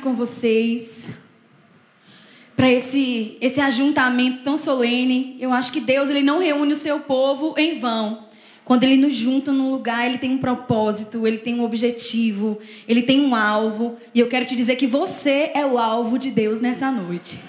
[0.00, 1.10] com vocês
[2.56, 5.36] para esse esse ajuntamento tão solene.
[5.40, 8.28] Eu acho que Deus ele não reúne o seu povo em vão.
[8.64, 13.02] Quando ele nos junta num lugar, ele tem um propósito, ele tem um objetivo, ele
[13.02, 13.96] tem um alvo.
[14.14, 17.40] E eu quero te dizer que você é o alvo de Deus nessa noite.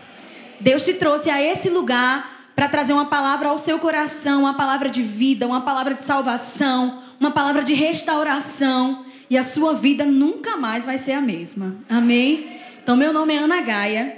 [0.60, 4.90] Deus te trouxe a esse lugar para trazer uma palavra ao seu coração, uma palavra
[4.90, 9.04] de vida, uma palavra de salvação, uma palavra de restauração.
[9.32, 11.78] E a sua vida nunca mais vai ser a mesma.
[11.88, 12.58] Amém?
[12.84, 14.18] Então, meu nome é Ana Gaia.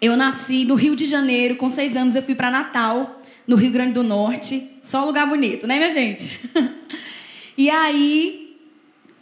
[0.00, 3.72] Eu nasci no Rio de Janeiro, com seis anos eu fui para Natal, no Rio
[3.72, 4.70] Grande do Norte.
[4.80, 6.40] Só lugar bonito, né, minha gente?
[7.58, 8.56] e aí,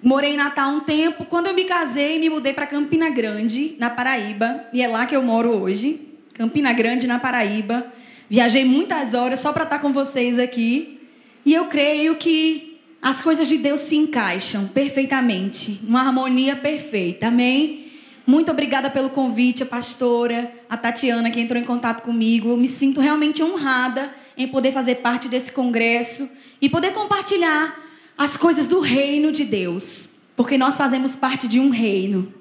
[0.02, 1.24] morei em Natal um tempo.
[1.24, 4.66] Quando eu me casei, me mudei para Campina Grande, na Paraíba.
[4.70, 5.98] E é lá que eu moro hoje.
[6.34, 7.90] Campina Grande, na Paraíba.
[8.28, 11.01] Viajei muitas horas só para estar com vocês aqui.
[11.42, 12.76] E eu creio que
[13.07, 17.29] as coisas de Deus se encaixam perfeitamente, uma harmonia perfeita.
[17.29, 17.87] Amém?
[18.26, 22.48] Muito obrigada pelo convite, a pastora, a Tatiana, que entrou em contato comigo.
[22.48, 26.29] Eu me sinto realmente honrada em poder fazer parte desse congresso
[26.60, 27.80] e poder compartilhar
[28.18, 32.35] as coisas do reino de Deus, porque nós fazemos parte de um reino.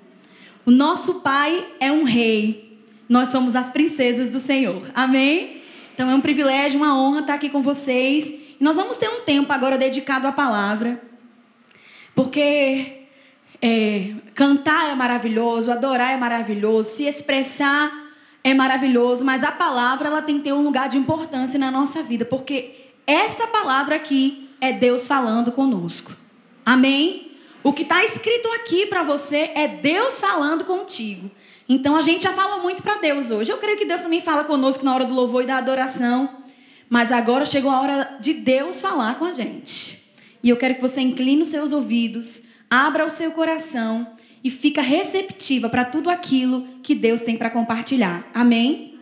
[0.65, 2.79] O nosso pai é um rei.
[3.07, 4.81] Nós somos as princesas do Senhor.
[4.95, 5.61] Amém?
[5.93, 8.44] Então é um privilégio, uma honra estar aqui com vocês.
[8.59, 11.01] E nós vamos ter um tempo agora dedicado à palavra,
[12.13, 13.05] porque
[13.61, 17.91] é, cantar é maravilhoso, adorar é maravilhoso, se expressar
[18.43, 22.03] é maravilhoso, mas a palavra ela tem que ter um lugar de importância na nossa
[22.03, 26.15] vida, porque essa palavra aqui é Deus falando conosco.
[26.65, 27.31] Amém?
[27.63, 31.31] O que está escrito aqui para você é Deus falando contigo.
[31.67, 33.51] Então a gente já falou muito para Deus hoje.
[33.51, 36.44] Eu creio que Deus também fala conosco na hora do louvor e da adoração.
[36.89, 40.01] Mas agora chegou a hora de Deus falar com a gente.
[40.43, 44.81] E eu quero que você incline os seus ouvidos, abra o seu coração e fica
[44.81, 48.29] receptiva para tudo aquilo que Deus tem para compartilhar.
[48.33, 48.99] Amém?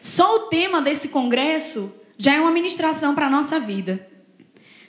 [0.00, 4.06] Só o tema desse congresso já é uma ministração para a nossa vida.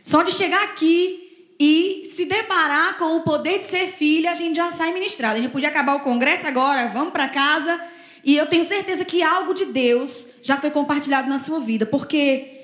[0.04, 1.26] Só de chegar aqui
[1.60, 5.40] e se deparar com o poder de ser filha, a gente já sai ministrado.
[5.40, 7.82] A gente podia acabar o congresso agora, vamos para casa.
[8.25, 12.63] E eu tenho certeza que algo de Deus já foi compartilhado na sua vida, porque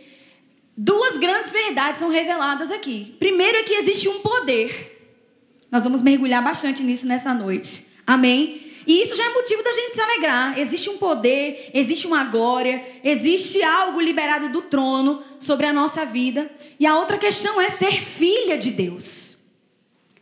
[0.76, 3.16] duas grandes verdades são reveladas aqui.
[3.20, 4.98] Primeiro é que existe um poder.
[5.72, 7.86] Nós vamos mergulhar bastante nisso nessa noite.
[8.08, 8.72] Amém?
[8.88, 10.58] E isso já é motivo da gente se alegrar.
[10.58, 16.50] Existe um poder, existe uma glória, existe algo liberado do trono sobre a nossa vida.
[16.80, 19.38] E a outra questão é ser filha de Deus.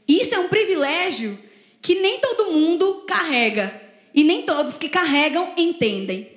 [0.06, 1.40] Isso é um privilégio
[1.82, 3.89] que nem todo mundo carrega.
[4.20, 6.30] E nem todos que carregam entendem.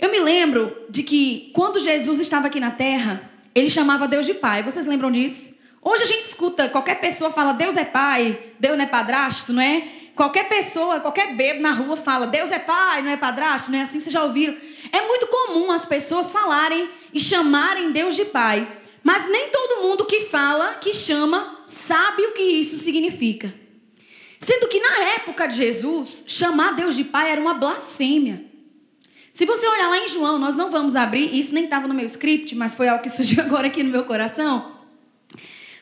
[0.00, 4.32] Eu me lembro de que quando Jesus estava aqui na terra, ele chamava Deus de
[4.32, 4.62] Pai.
[4.62, 5.52] Vocês lembram disso?
[5.82, 9.60] Hoje a gente escuta, qualquer pessoa fala Deus é pai, Deus não é padrasto, não
[9.60, 9.88] é?
[10.14, 13.82] Qualquer pessoa, qualquer bebo na rua fala Deus é pai, não é padrasto, não é
[13.82, 13.98] assim?
[13.98, 14.54] Vocês já ouviram?
[14.92, 18.68] É muito comum as pessoas falarem e chamarem Deus de pai.
[19.02, 23.63] Mas nem todo mundo que fala, que chama, sabe o que isso significa.
[24.44, 28.44] Sendo que na época de Jesus, chamar Deus de pai era uma blasfêmia.
[29.32, 32.04] Se você olhar lá em João, nós não vamos abrir, isso nem estava no meu
[32.04, 34.80] script, mas foi algo que surgiu agora aqui no meu coração.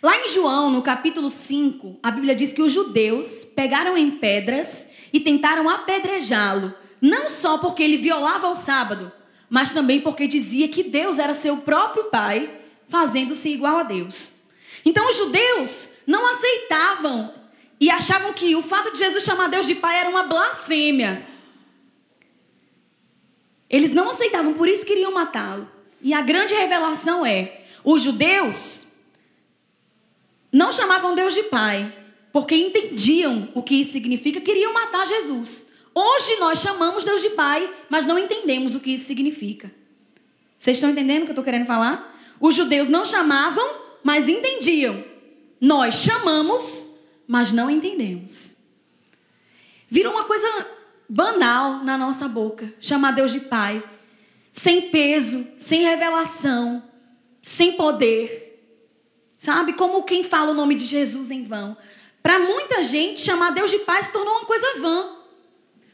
[0.01, 4.87] Lá em João, no capítulo 5, a Bíblia diz que os judeus pegaram em pedras
[5.13, 9.11] e tentaram apedrejá-lo, não só porque ele violava o sábado,
[9.51, 12.49] mas também porque dizia que Deus era seu próprio pai,
[12.87, 14.31] fazendo-se igual a Deus.
[14.85, 17.42] Então os judeus não aceitavam
[17.83, 21.27] e achavam que o fato de Jesus chamar Deus de pai era uma blasfêmia.
[23.69, 25.69] Eles não aceitavam, por isso queriam matá-lo.
[26.01, 28.87] E a grande revelação é: os judeus
[30.53, 31.93] não chamavam Deus de Pai,
[32.33, 35.67] porque entendiam o que isso significa, queriam matar Jesus.
[35.93, 39.73] Hoje nós chamamos Deus de Pai, mas não entendemos o que isso significa.
[40.57, 42.17] Vocês estão entendendo o que eu estou querendo falar?
[42.39, 43.69] Os judeus não chamavam,
[44.05, 45.03] mas entendiam.
[45.61, 46.87] Nós chamamos,
[47.33, 48.59] mas não entendemos.
[49.89, 50.47] Virou uma coisa
[51.09, 53.83] banal na nossa boca chamar Deus de Pai,
[54.53, 56.85] sem peso, sem revelação,
[57.41, 58.63] sem poder.
[59.39, 59.73] Sabe?
[59.73, 61.75] Como quem fala o nome de Jesus em vão.
[62.23, 65.17] Para muita gente, chamar Deus de Pai se tornou uma coisa vã.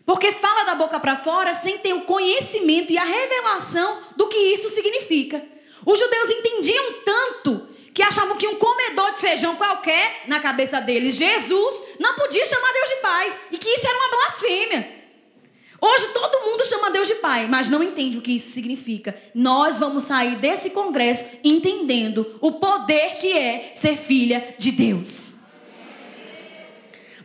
[0.05, 4.39] Porque fala da boca para fora sem ter o conhecimento e a revelação do que
[4.39, 5.41] isso significa.
[5.87, 11.17] Os judeus entendiam tanto que achavam que um comedor de feijão qualquer, na cabeça deles,
[11.17, 13.41] Jesus, não podia chamar Deus de Pai.
[13.51, 14.89] E que isso era uma blasfêmia.
[15.81, 19.21] Hoje todo mundo chama Deus de Pai, mas não entende o que isso significa.
[19.35, 25.37] Nós vamos sair desse congresso entendendo o poder que é ser filha de Deus.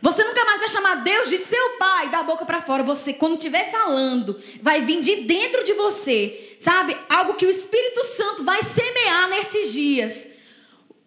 [0.02, 2.82] Você nunca mais vai chamar Deus de seu pai, da boca para fora.
[2.82, 6.98] Você, quando estiver falando, vai vir de dentro de você, sabe?
[7.08, 10.33] Algo que o Espírito Santo vai semear nesses dias.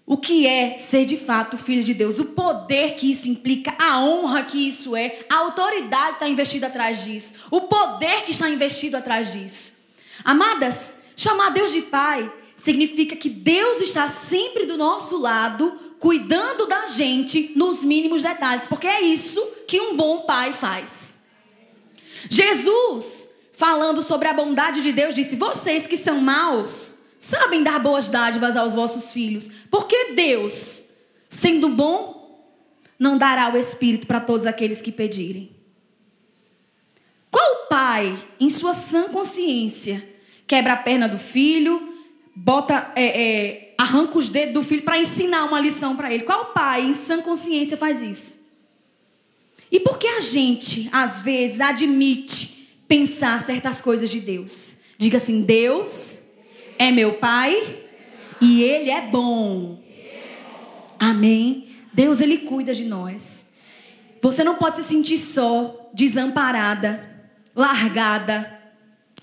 [0.09, 2.18] O que é ser de fato filho de Deus?
[2.18, 6.68] O poder que isso implica, a honra que isso é, a autoridade que está investida
[6.68, 9.74] atrás disso, o poder que está investido atrás disso.
[10.24, 16.88] Amadas, chamar Deus de Pai significa que Deus está sempre do nosso lado, cuidando da
[16.88, 21.18] gente nos mínimos detalhes, porque é isso que um bom pai faz.
[22.30, 28.07] Jesus, falando sobre a bondade de Deus, disse: Vocês que são maus, sabem dar boas
[28.07, 30.83] dádivas aos vossos filhos, porque Deus,
[31.27, 32.17] sendo bom,
[32.99, 35.51] não dará o Espírito para todos aqueles que pedirem.
[37.29, 40.07] Qual pai, em sua sã consciência,
[40.47, 41.93] quebra a perna do filho,
[42.35, 46.23] bota, é, é, arranca os dedos do filho para ensinar uma lição para ele.
[46.23, 48.37] Qual pai em sã consciência faz isso?
[49.71, 54.77] E por que a gente, às vezes, admite pensar certas coisas de Deus?
[54.97, 56.19] Diga assim: Deus
[56.77, 57.83] é meu pai
[58.41, 59.81] e ele é bom.
[61.00, 61.69] Amém?
[61.94, 63.45] Deus, ele cuida de nós.
[64.21, 68.62] Você não pode se sentir só, desamparada, largada,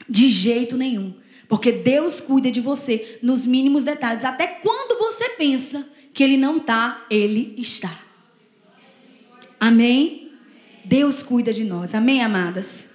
[0.09, 1.15] de jeito nenhum.
[1.49, 4.25] Porque Deus cuida de você nos mínimos detalhes.
[4.25, 8.01] Até quando você pensa que Ele não está, Ele está.
[9.61, 10.33] Amém?
[10.85, 11.95] Deus cuida de nós.
[11.95, 12.89] Amém, amadas?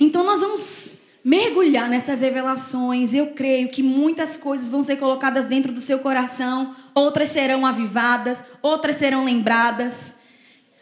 [0.00, 0.94] Então nós vamos
[1.28, 3.12] mergulhar nessas revelações.
[3.12, 8.42] Eu creio que muitas coisas vão ser colocadas dentro do seu coração, outras serão avivadas,
[8.62, 10.14] outras serão lembradas,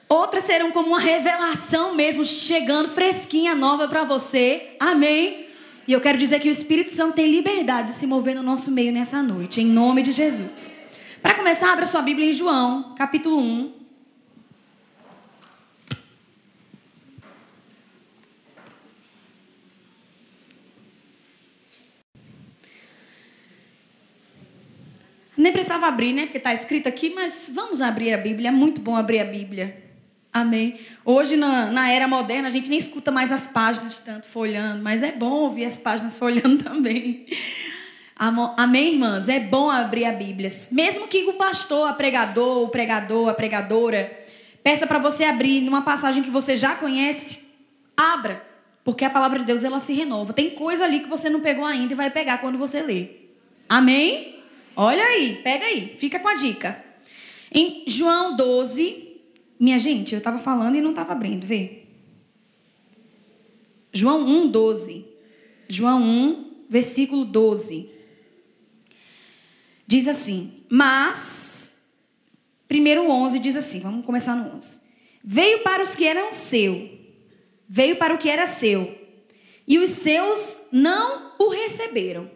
[0.09, 4.77] outras serão como uma revelação mesmo chegando fresquinha nova para você.
[4.79, 5.47] Amém.
[5.89, 8.71] E eu quero dizer que o Espírito Santo tem liberdade de se mover no nosso
[8.71, 10.73] meio nessa noite, em nome de Jesus.
[11.21, 13.76] Para começar, abra sua Bíblia em João, capítulo 1.
[25.47, 26.23] Nem precisava abrir, né?
[26.23, 28.49] Porque está escrito aqui, mas vamos abrir a Bíblia.
[28.49, 29.81] É muito bom abrir a Bíblia.
[30.33, 30.81] Amém.
[31.05, 35.05] Hoje, na, na, era moderna, a gente nem escuta mais as páginas tanto folhando, mas
[35.05, 37.27] é bom ouvir as páginas folhando também.
[38.17, 39.29] Amém, irmãs?
[39.29, 40.51] É bom abrir a Bíblia.
[40.73, 44.19] Mesmo que o pastor, a pregador, o pregador, a pregadora,
[44.65, 47.39] peça para você abrir numa passagem que você já conhece,
[47.97, 48.45] abra.
[48.83, 50.33] Porque a palavra de Deus, ela se renova.
[50.33, 53.11] Tem coisa ali que você não pegou ainda e vai pegar quando você lê.
[53.69, 54.36] Amém?
[54.77, 56.85] Olha aí, pega aí, fica com a dica.
[57.51, 59.21] Em João 12,
[59.59, 61.85] minha gente, eu estava falando e não estava abrindo, vê.
[63.93, 65.07] João 1, 12.
[65.69, 67.89] João 1, versículo 12.
[69.87, 71.75] Diz assim: Mas,
[72.69, 74.81] primeiro 11 diz assim, vamos começar no 11.
[75.25, 76.91] Veio para os que eram seu,
[77.67, 78.97] veio para o que era seu,
[79.67, 82.31] e os seus não o receberam.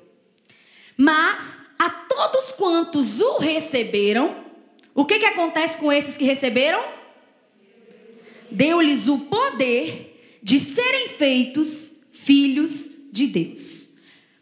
[0.96, 4.36] Mas a todos quantos o receberam,
[4.94, 7.00] o que, que acontece com esses que receberam?
[8.50, 13.88] deu-lhes o poder de serem feitos filhos de Deus.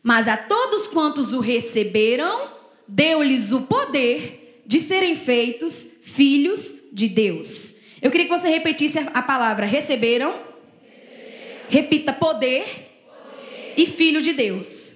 [0.02, 2.50] Mas a todos quantos o receberam,
[2.86, 7.74] deu-lhes o poder de serem feitos filhos de Deus.
[8.00, 10.30] Eu queria que você repetisse a palavra receberam.
[10.30, 11.66] receberam.
[11.68, 14.94] Repita poder, poder, e filho de Deus.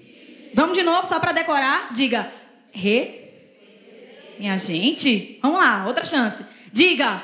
[0.55, 1.93] Vamos de novo, só para decorar.
[1.93, 2.33] Diga
[2.73, 3.21] re.
[4.39, 6.45] Minha gente, vamos lá, outra chance.
[6.73, 7.23] Diga.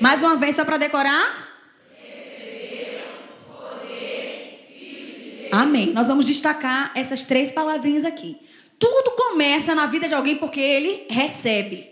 [0.00, 1.42] Mais uma vez, só para decorar.
[5.52, 5.92] Amém.
[5.92, 8.40] Nós vamos destacar essas três palavrinhas aqui.
[8.78, 11.90] Tudo começa na vida de alguém porque ele recebe.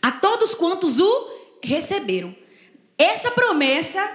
[0.00, 1.30] A todos quantos o
[1.62, 2.34] receberam.
[2.96, 4.10] Essa promessa,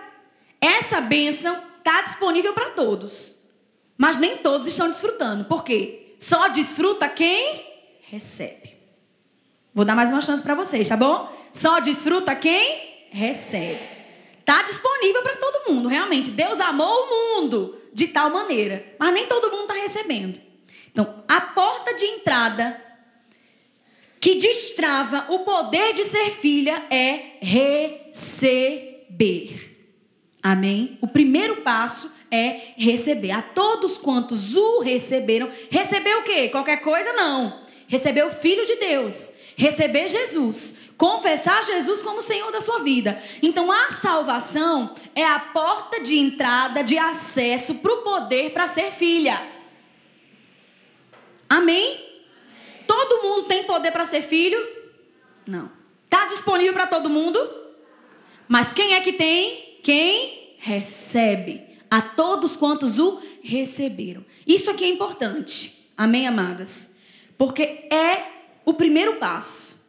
[0.64, 3.36] essa bênção, está disponível para todos.
[3.98, 5.46] Mas nem todos estão desfrutando.
[5.46, 6.16] Por quê?
[6.18, 7.66] Só desfruta quem
[8.10, 8.78] recebe.
[9.74, 11.30] Vou dar mais uma chance para vocês, tá bom?
[11.52, 13.82] Só desfruta quem recebe.
[14.40, 16.32] Está disponível para todo mundo, realmente.
[16.32, 20.40] Deus amou o mundo de tal maneira, mas nem todo mundo está recebendo.
[20.92, 22.80] Então, a porta de entrada
[24.20, 28.14] que destrava o poder de ser filha é receber.
[30.44, 30.98] Amém?
[31.02, 33.32] O primeiro passo é receber.
[33.32, 36.50] A todos quantos o receberam, receber o quê?
[36.50, 37.64] Qualquer coisa não.
[37.88, 39.32] Receber o Filho de Deus.
[39.56, 43.22] Receber Jesus confessar Jesus como Senhor da sua vida.
[43.42, 48.92] Então a salvação é a porta de entrada, de acesso para o poder para ser
[48.92, 49.46] filha.
[51.50, 52.00] Amém?
[52.88, 54.58] Todo mundo tem poder para ser filho?
[55.46, 55.70] Não.
[56.06, 57.40] Está disponível para todo mundo?
[58.48, 59.63] Mas quem é que tem?
[59.84, 61.62] Quem recebe.
[61.92, 64.26] A todos quantos o receberam.
[64.48, 65.92] Isso aqui é importante.
[65.96, 66.90] Amém, amadas?
[67.38, 68.26] Porque é
[68.66, 69.80] o primeiro passo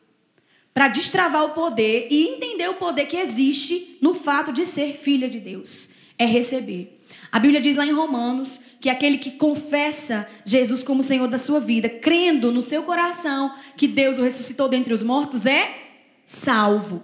[0.75, 5.31] para destravar o poder e entender o poder que existe no fato de ser filha
[5.31, 5.89] de Deus.
[6.19, 7.01] É receber.
[7.33, 11.59] A Bíblia diz lá em Romanos que aquele que confessa Jesus como Senhor da sua
[11.59, 15.75] vida, crendo no seu coração que Deus o ressuscitou dentre os mortos, é
[16.23, 17.03] salvo.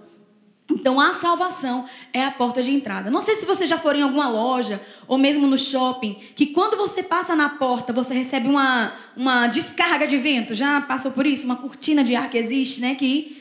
[0.71, 3.11] Então a salvação é a porta de entrada.
[3.11, 6.77] Não sei se você já for em alguma loja ou mesmo no shopping, que quando
[6.77, 10.55] você passa na porta, você recebe uma, uma descarga de vento.
[10.55, 11.45] Já passou por isso?
[11.45, 12.95] Uma cortina de ar que existe, né?
[12.95, 13.37] Que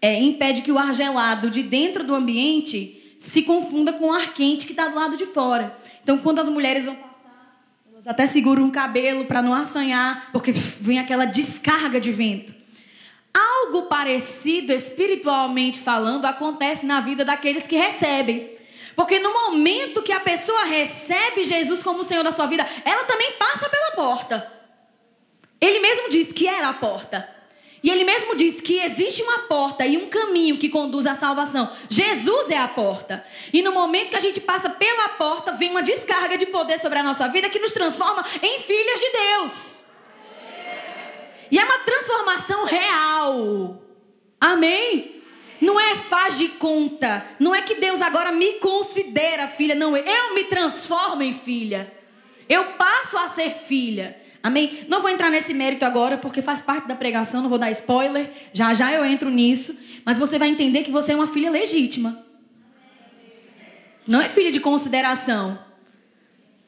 [0.00, 4.34] é, impede que o ar gelado de dentro do ambiente se confunda com o ar
[4.34, 5.76] quente que está do lado de fora.
[6.02, 10.50] Então, quando as mulheres vão passar, elas até seguram o cabelo para não assanhar, porque
[10.50, 12.61] vem aquela descarga de vento.
[13.34, 18.52] Algo parecido, espiritualmente falando, acontece na vida daqueles que recebem.
[18.94, 23.32] Porque no momento que a pessoa recebe Jesus como Senhor da sua vida, ela também
[23.32, 24.52] passa pela porta.
[25.60, 27.28] Ele mesmo diz que era a porta.
[27.82, 31.70] E ele mesmo diz que existe uma porta e um caminho que conduz à salvação.
[31.88, 33.24] Jesus é a porta.
[33.52, 37.00] E no momento que a gente passa pela porta, vem uma descarga de poder sobre
[37.00, 39.81] a nossa vida que nos transforma em filhas de Deus.
[41.52, 43.82] E é uma transformação real.
[44.40, 45.22] Amém?
[45.60, 47.26] Não é faz de conta.
[47.38, 49.74] Não é que Deus agora me considera filha.
[49.74, 51.92] Não, eu me transformo em filha.
[52.48, 54.16] Eu passo a ser filha.
[54.42, 54.86] Amém?
[54.88, 58.30] Não vou entrar nesse mérito agora, porque faz parte da pregação, não vou dar spoiler.
[58.54, 59.76] Já já eu entro nisso.
[60.06, 62.24] Mas você vai entender que você é uma filha legítima.
[64.08, 65.58] Não é filha de consideração.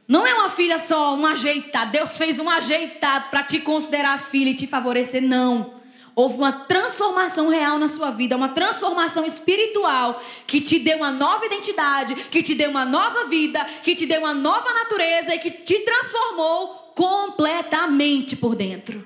[0.07, 1.93] Não é uma filha só, um ajeitado.
[1.93, 5.23] Deus fez um ajeitado para te considerar filha e te favorecer.
[5.23, 5.83] Não.
[6.17, 11.45] Houve uma transformação real na sua vida, uma transformação espiritual que te deu uma nova
[11.45, 15.51] identidade, que te deu uma nova vida, que te deu uma nova natureza e que
[15.51, 19.05] te transformou completamente por dentro.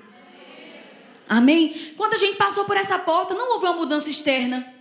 [1.27, 1.93] Amém?
[1.97, 4.71] Quando a gente passou por essa porta, não houve uma mudança externa.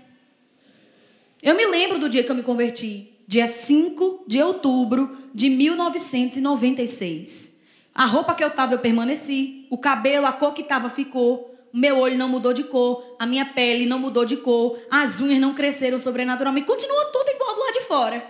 [1.43, 7.55] Eu me lembro do dia que eu me converti, dia 5 de outubro de 1996.
[7.95, 11.77] A roupa que eu estava eu permaneci, o cabelo, a cor que estava ficou, o
[11.77, 15.39] meu olho não mudou de cor, a minha pele não mudou de cor, as unhas
[15.39, 18.27] não cresceram sobrenaturalmente, continua tudo igual do lado de fora.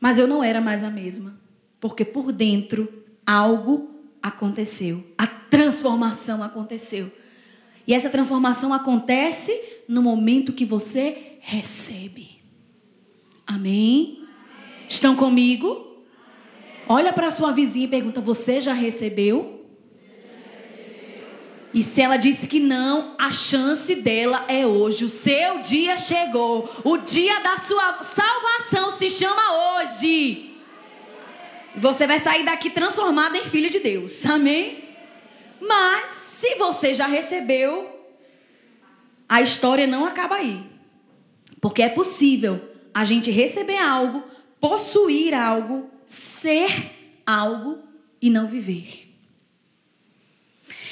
[0.00, 1.38] Mas eu não era mais a mesma,
[1.78, 3.90] porque por dentro algo
[4.22, 5.04] aconteceu.
[5.18, 7.12] A transformação aconteceu.
[7.86, 12.41] E essa transformação acontece no momento que você recebe.
[13.46, 14.18] Amém?
[14.18, 14.28] Amém.
[14.88, 15.68] Estão comigo?
[15.70, 15.92] Amém.
[16.88, 19.62] Olha para sua vizinha e pergunta: Você já recebeu?
[21.74, 25.06] E se ela disse que não, a chance dela é hoje.
[25.06, 26.68] O seu dia chegou.
[26.84, 29.42] O dia da sua salvação se chama
[29.80, 30.54] hoje.
[31.74, 34.24] Você vai sair daqui transformada em filho de Deus.
[34.26, 34.84] Amém?
[35.58, 37.88] Mas, se você já recebeu,
[39.26, 40.62] a história não acaba aí.
[41.58, 44.22] Porque é possível a gente receber algo,
[44.60, 46.90] possuir algo, ser
[47.26, 47.78] algo
[48.20, 49.08] e não viver.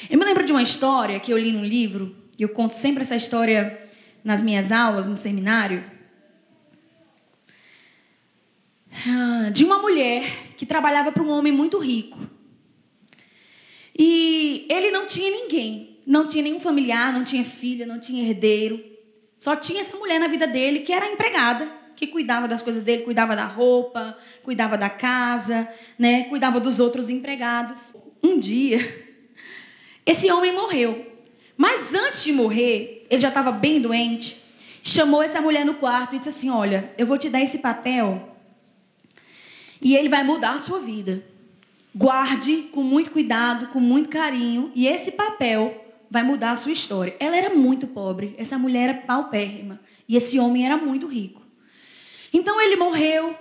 [0.09, 3.03] Eu me lembro de uma história que eu li num livro, e eu conto sempre
[3.03, 3.89] essa história
[4.23, 5.83] nas minhas aulas, no seminário.
[9.07, 12.19] Ah, de uma mulher que trabalhava para um homem muito rico.
[13.97, 18.83] E ele não tinha ninguém, não tinha nenhum familiar, não tinha filha, não tinha herdeiro.
[19.37, 23.03] Só tinha essa mulher na vida dele que era empregada, que cuidava das coisas dele,
[23.03, 27.93] cuidava da roupa, cuidava da casa, né, cuidava dos outros empregados.
[28.23, 28.79] Um dia,
[30.03, 31.05] esse homem morreu.
[31.55, 34.41] Mas antes de morrer, ele já estava bem doente.
[34.81, 38.35] Chamou essa mulher no quarto e disse assim: Olha, eu vou te dar esse papel
[39.79, 41.23] e ele vai mudar a sua vida.
[41.93, 47.15] Guarde com muito cuidado, com muito carinho, e esse papel vai mudar a sua história.
[47.19, 49.79] Ela era muito pobre, essa mulher era paupérrima,
[50.09, 51.40] e esse homem era muito rico.
[52.33, 53.35] Então ele morreu,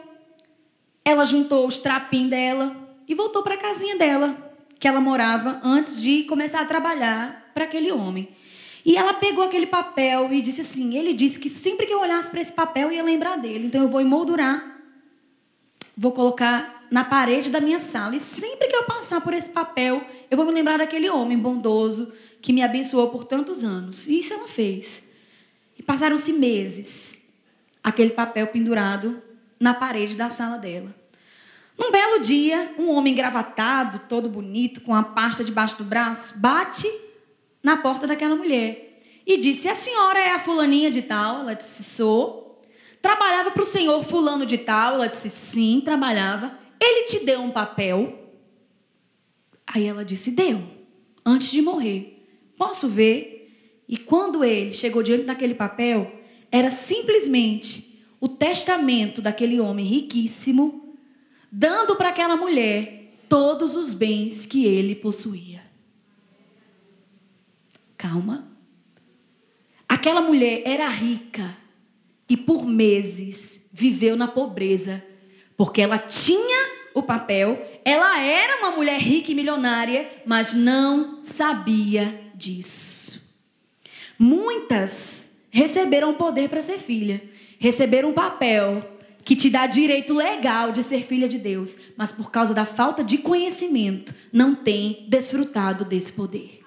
[1.05, 6.01] ela juntou os trapinhos dela e voltou para a casinha dela, que ela morava antes
[6.01, 8.29] de começar a trabalhar para aquele homem.
[8.85, 12.31] E ela pegou aquele papel e disse assim: ele disse que sempre que eu olhasse
[12.31, 14.71] para esse papel ia lembrar dele, então eu vou emoldurar
[16.01, 18.17] vou colocar na parede da minha sala.
[18.17, 22.11] E sempre que eu passar por esse papel, eu vou me lembrar daquele homem bondoso
[22.41, 24.07] que me abençoou por tantos anos.
[24.07, 25.03] E isso ela fez.
[25.79, 27.19] E passaram-se meses,
[27.83, 29.23] aquele papel pendurado
[29.59, 30.95] na parede da sala dela.
[31.79, 36.87] Num belo dia, um homem engravatado, todo bonito, com a pasta debaixo do braço, bate
[37.63, 39.01] na porta daquela mulher.
[39.27, 41.41] e disse: A senhora é a fulaninha de tal?
[41.41, 42.63] Ela disse: Sou.
[43.01, 44.95] Trabalhava para o senhor fulano de tal?
[44.95, 46.59] Ela disse: Sim, trabalhava.
[46.79, 48.31] Ele te deu um papel?
[49.67, 50.63] Aí ela disse: Deu,
[51.25, 52.27] antes de morrer.
[52.59, 53.41] Posso ver?
[53.89, 56.20] E quando ele chegou diante daquele papel,
[56.51, 60.97] era simplesmente o testamento daquele homem riquíssimo,
[61.51, 65.63] dando para aquela mulher todos os bens que ele possuía.
[67.97, 68.49] Calma.
[69.89, 71.57] Aquela mulher era rica
[72.29, 75.05] e por meses viveu na pobreza,
[75.57, 82.33] porque ela tinha o papel, ela era uma mulher rica e milionária, mas não sabia
[82.35, 83.23] disso.
[84.19, 87.23] Muitas receberam poder para ser filha,
[87.59, 88.81] receberam um papel
[89.25, 93.05] que te dá direito legal de ser filha de Deus, mas por causa da falta
[93.05, 96.61] de conhecimento, não tem desfrutado desse poder.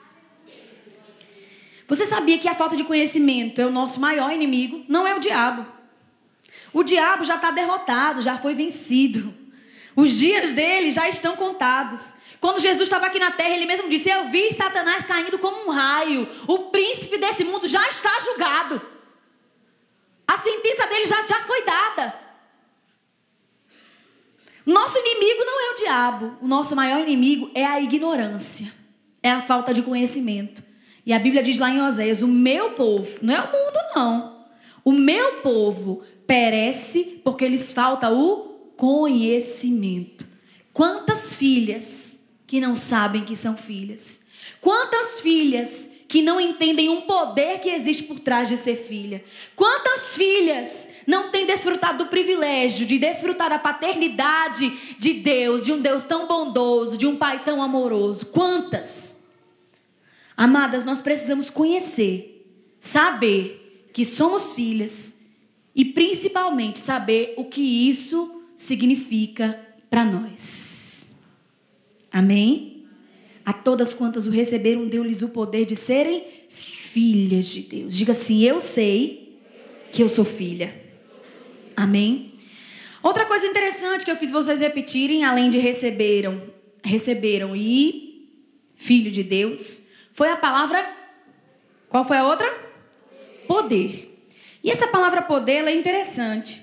[1.88, 4.84] Você sabia que a falta de conhecimento é o nosso maior inimigo?
[4.88, 5.66] Não é o diabo.
[6.72, 9.34] O diabo já está derrotado, já foi vencido.
[9.96, 12.14] Os dias dele já estão contados.
[12.40, 15.70] Quando Jesus estava aqui na terra, ele mesmo disse: Eu vi Satanás caindo como um
[15.70, 16.28] raio.
[16.48, 18.82] O príncipe desse mundo já está julgado.
[20.28, 22.14] A sentença dele já, já foi dada.
[24.66, 26.38] Nosso inimigo não é o diabo.
[26.42, 28.74] O nosso maior inimigo é a ignorância,
[29.22, 30.64] é a falta de conhecimento.
[31.06, 34.46] E a Bíblia diz lá em Oséias: O meu povo, não é o mundo, não.
[34.84, 38.53] O meu povo perece porque lhes falta o
[38.84, 40.28] conhecimento.
[40.74, 44.20] Quantas filhas que não sabem que são filhas?
[44.60, 49.24] Quantas filhas que não entendem um poder que existe por trás de ser filha?
[49.56, 54.70] Quantas filhas não têm desfrutado do privilégio de desfrutar da paternidade
[55.00, 58.26] de Deus, de um Deus tão bondoso, de um Pai tão amoroso?
[58.26, 59.18] Quantas?
[60.36, 62.46] Amadas, nós precisamos conhecer,
[62.82, 65.16] saber que somos filhas
[65.74, 71.12] e principalmente saber o que isso significa para nós.
[72.12, 72.86] Amém?
[73.46, 77.96] A todas quantas o receberam, deu-lhes o poder de serem filhas de Deus.
[77.96, 79.40] Diga assim: Eu sei
[79.92, 80.82] que eu sou filha.
[81.76, 82.34] Amém?
[83.02, 86.42] Outra coisa interessante que eu fiz vocês repetirem, além de receberam,
[86.84, 88.30] receberam e
[88.76, 89.82] filho de Deus,
[90.14, 90.90] foi a palavra.
[91.90, 92.50] Qual foi a outra?
[93.46, 94.26] Poder.
[94.64, 96.63] E essa palavra poder ela é interessante.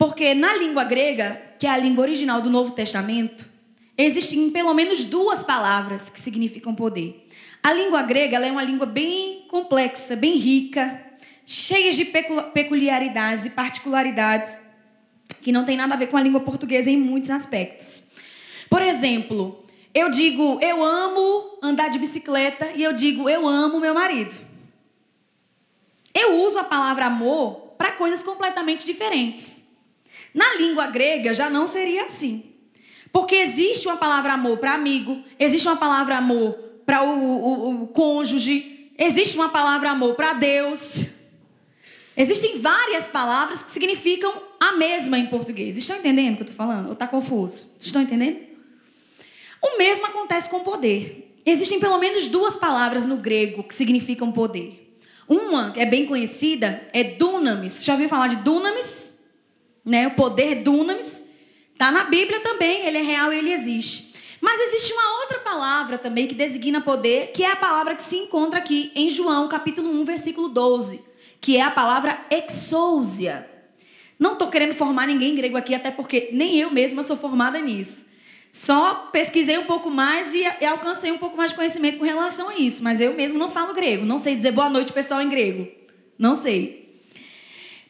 [0.00, 3.46] Porque na língua grega, que é a língua original do Novo Testamento,
[3.98, 7.28] existem pelo menos duas palavras que significam poder.
[7.62, 10.98] A língua grega é uma língua bem complexa, bem rica,
[11.44, 14.58] cheia de peculiaridades e particularidades
[15.42, 18.02] que não tem nada a ver com a língua portuguesa em muitos aspectos.
[18.70, 23.92] Por exemplo, eu digo eu amo andar de bicicleta e eu digo eu amo meu
[23.92, 24.34] marido.
[26.14, 29.59] Eu uso a palavra amor para coisas completamente diferentes.
[30.34, 32.44] Na língua grega já não seria assim.
[33.12, 36.52] Porque existe uma palavra amor para amigo, existe uma palavra amor
[36.86, 41.06] para o, o, o cônjuge, existe uma palavra amor para Deus.
[42.16, 45.76] Existem várias palavras que significam a mesma em português.
[45.76, 46.86] Estão entendendo o que eu estou falando?
[46.86, 47.68] Ou está confuso?
[47.80, 48.38] Estão entendendo?
[49.62, 51.34] O mesmo acontece com poder.
[51.44, 54.98] Existem pelo menos duas palavras no grego que significam poder.
[55.28, 57.84] Uma, que é bem conhecida, é dunamis.
[57.84, 59.12] Já ouviu falar de dunamis?
[59.90, 60.06] Né?
[60.06, 61.24] O poder dunamis
[61.72, 64.14] está na Bíblia também, ele é real e ele existe.
[64.40, 68.16] Mas existe uma outra palavra também que designa poder, que é a palavra que se
[68.16, 71.02] encontra aqui em João, capítulo 1, versículo 12,
[71.40, 73.50] que é a palavra exousia.
[74.18, 78.06] Não estou querendo formar ninguém grego aqui, até porque nem eu mesma sou formada nisso.
[78.52, 82.48] Só pesquisei um pouco mais e, e alcancei um pouco mais de conhecimento com relação
[82.48, 84.04] a isso, mas eu mesmo não falo grego.
[84.06, 85.68] Não sei dizer boa noite, pessoal, em grego.
[86.18, 86.80] Não sei.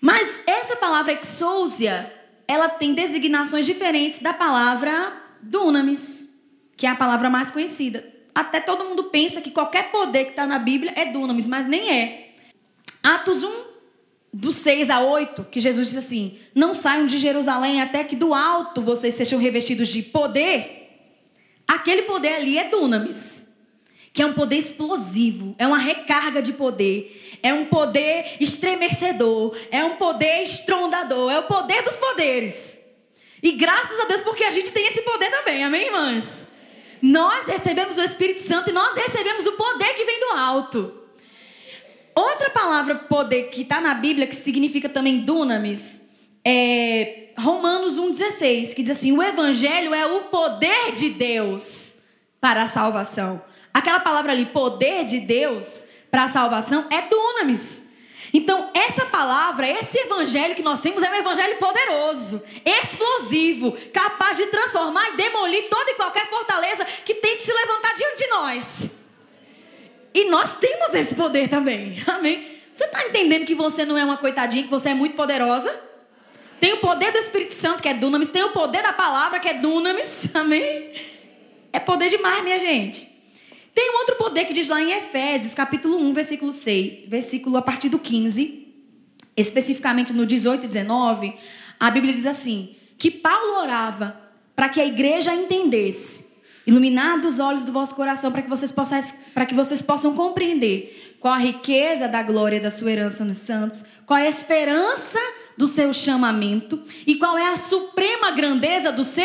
[0.01, 2.13] Mas essa palavra exousia,
[2.49, 6.29] ela tem designações diferentes da palavra dunamis,
[6.77, 8.05] que é a palavra mais conhecida.
[8.35, 11.91] Até todo mundo pensa que qualquer poder que está na Bíblia é dunamis, mas nem
[11.91, 12.35] é.
[13.03, 13.65] Atos 1,
[14.33, 18.33] do 6 a 8, que Jesus disse assim: Não saiam de Jerusalém até que do
[18.33, 20.79] alto vocês sejam revestidos de poder.
[21.69, 23.50] Aquele poder ali é dunamis
[24.21, 29.83] que é um poder explosivo, é uma recarga de poder, é um poder estremecedor, é
[29.83, 32.79] um poder estrondador, é o poder dos poderes.
[33.43, 36.45] E graças a Deus porque a gente tem esse poder também, amém, irmãs?
[37.01, 40.93] Nós recebemos o Espírito Santo e nós recebemos o poder que vem do alto.
[42.15, 46.03] Outra palavra poder que está na Bíblia, que significa também dunamis,
[46.45, 51.97] é Romanos 1,16, que diz assim: o Evangelho é o poder de Deus
[52.39, 53.49] para a salvação.
[53.73, 57.83] Aquela palavra ali, poder de Deus, para a salvação é dunamis.
[58.33, 64.47] Então, essa palavra, esse evangelho que nós temos é um evangelho poderoso, explosivo, capaz de
[64.47, 68.91] transformar e demolir toda e qualquer fortaleza que tente se levantar diante de nós.
[70.15, 72.03] E nós temos esse poder também.
[72.07, 72.61] Amém?
[72.73, 75.79] Você está entendendo que você não é uma coitadinha, que você é muito poderosa?
[76.61, 79.49] Tem o poder do Espírito Santo, que é dunamis, tem o poder da palavra, que
[79.49, 80.29] é dunamis.
[80.35, 80.93] Amém?
[81.73, 83.09] É poder demais, minha gente.
[83.75, 87.63] Tem um outro poder que diz lá em Efésios, capítulo 1, versículo 6, versículo a
[87.63, 88.67] partir do 15,
[89.37, 91.35] especificamente no 18 e 19,
[91.79, 94.21] a Bíblia diz assim: que Paulo orava
[94.55, 96.27] para que a igreja entendesse,
[96.67, 99.01] iluminados os olhos do vosso coração, para que vocês possam,
[99.33, 103.85] para que vocês possam compreender qual a riqueza da glória da sua herança nos santos,
[104.05, 105.19] qual a esperança
[105.57, 109.25] do seu chamamento e qual é a suprema grandeza do seu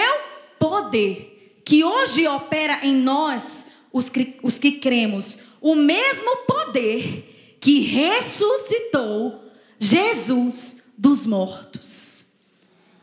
[0.57, 3.64] poder, que hoje opera em nós
[3.95, 9.41] os que, os que cremos, o mesmo poder que ressuscitou
[9.79, 12.27] Jesus dos mortos.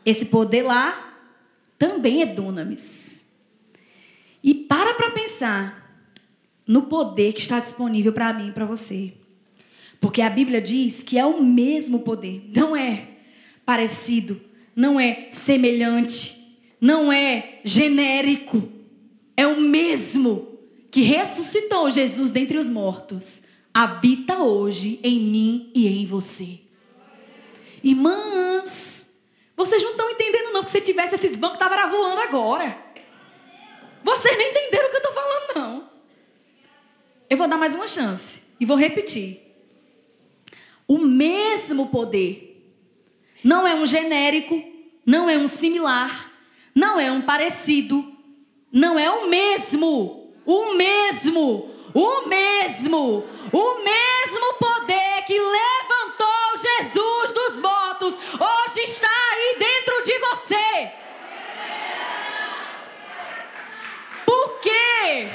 [0.05, 1.17] Esse poder lá
[1.79, 3.25] também é dunamis.
[4.43, 5.99] E para para pensar
[6.67, 9.13] no poder que está disponível para mim e para você.
[9.99, 13.07] Porque a Bíblia diz que é o mesmo poder, não é
[13.65, 14.39] parecido,
[14.75, 18.69] não é semelhante, não é genérico,
[19.35, 20.52] é o mesmo
[20.93, 23.41] que ressuscitou Jesus dentre os mortos,
[23.73, 26.59] habita hoje em mim e em você.
[27.83, 29.11] Irmãs,
[29.57, 32.77] vocês não estão entendendo não, porque se tivesse esses bancos, estavam voando agora.
[34.03, 35.89] Vocês não entenderam o que eu estou falando, não.
[37.27, 39.41] Eu vou dar mais uma chance e vou repetir.
[40.87, 42.71] O mesmo poder
[43.43, 44.63] não é um genérico,
[45.03, 46.31] não é um similar,
[46.75, 48.15] não é um parecido,
[48.71, 57.59] não é o mesmo o mesmo, o mesmo, o mesmo poder que levantou Jesus dos
[57.59, 60.91] mortos, hoje está aí dentro de você.
[64.25, 65.29] Por quê?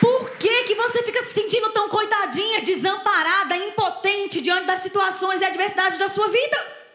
[0.00, 5.44] Por que, que você fica se sentindo tão coitadinha, desamparada, impotente diante das situações e
[5.44, 6.85] adversidades da sua vida?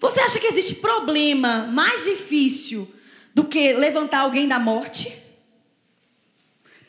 [0.00, 2.90] Você acha que existe problema mais difícil
[3.34, 5.14] do que levantar alguém da morte?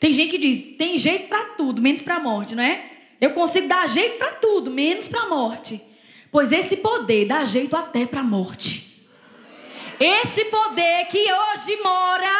[0.00, 2.90] Tem gente que diz: tem jeito para tudo, menos para a morte, não é?
[3.20, 5.80] Eu consigo dar jeito para tudo, menos para a morte.
[6.30, 9.06] Pois esse poder dá jeito até para a morte.
[10.00, 12.34] Esse poder que hoje mora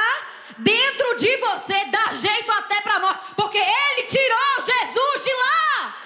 [0.59, 6.02] dentro de você dá jeito até para a morte, porque ele tirou Jesus de lá.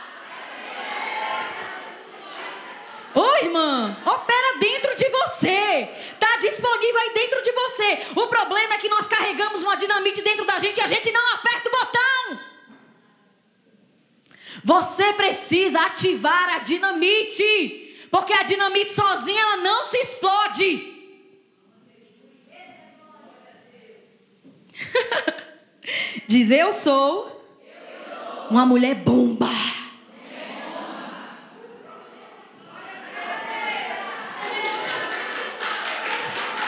[3.17, 5.89] Ô irmã, opera dentro de você.
[6.13, 7.99] Está disponível aí dentro de você.
[8.15, 11.33] O problema é que nós carregamos uma dinamite dentro da gente e a gente não
[11.33, 12.41] aperta o botão.
[14.63, 18.09] Você precisa ativar a dinamite.
[18.11, 20.95] Porque a dinamite sozinha ela não se explode.
[26.29, 27.33] Diz eu sou
[28.51, 29.49] uma mulher bomba.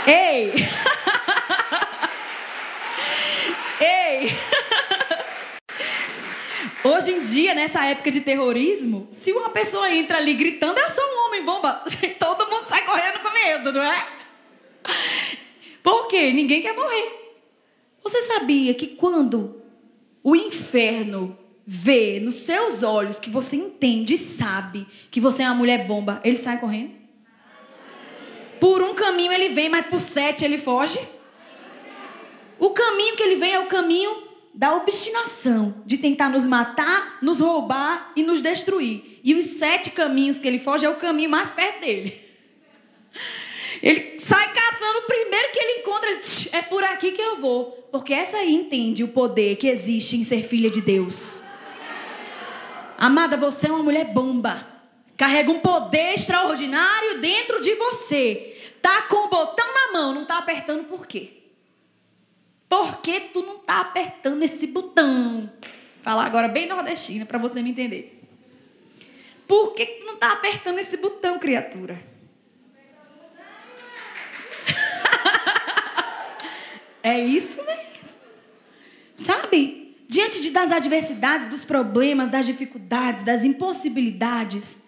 [0.09, 0.55] Ei!
[3.79, 4.39] Ei!
[6.83, 11.05] Hoje em dia, nessa época de terrorismo, se uma pessoa entra ali gritando, eu sou
[11.05, 11.85] um homem bomba,
[12.19, 14.09] todo mundo sai correndo com medo, não é?
[15.83, 16.33] Por quê?
[16.33, 17.37] Ninguém quer morrer.
[18.03, 19.63] Você sabia que quando
[20.25, 25.55] o inferno vê nos seus olhos que você entende e sabe que você é uma
[25.55, 26.93] mulher bomba, ele sai correndo?
[28.59, 30.99] Por um caminho ele vem, mas por sete ele foge.
[32.59, 34.28] O caminho que ele vem é o caminho
[34.59, 39.21] da obstinação, de tentar nos matar, nos roubar e nos destruir.
[39.23, 42.13] E os sete caminhos que ele foge é o caminho mais perto dele.
[43.81, 46.21] Ele sai caçando o primeiro que ele encontra, ele
[46.53, 47.89] é por aqui que eu vou.
[47.93, 51.41] Porque essa aí entende o poder que existe em ser filha de Deus.
[52.97, 54.67] Amada, você é uma mulher bomba.
[55.17, 58.57] Carrega um poder extraordinário dentro de você.
[58.83, 61.38] Tá com o botão na mão, não tá apertando por quê?
[62.69, 65.51] Por que tu não tá apertando esse botão?
[66.03, 68.21] Falar agora bem nordestina para você me entender.
[69.47, 72.03] Por que tu não tá apertando esse botão, criatura?
[77.03, 78.19] é isso mesmo.
[79.15, 79.97] Sabe?
[80.07, 84.83] Diante de, das adversidades, dos problemas, das dificuldades, das impossibilidades,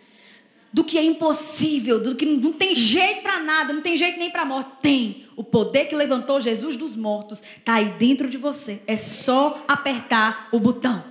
[0.72, 4.30] do que é impossível, do que não tem jeito para nada, não tem jeito nem
[4.30, 4.70] para morte.
[4.80, 5.24] Tem.
[5.34, 8.80] O poder que levantou Jesus dos mortos está aí dentro de você.
[8.86, 11.04] É só apertar o botão.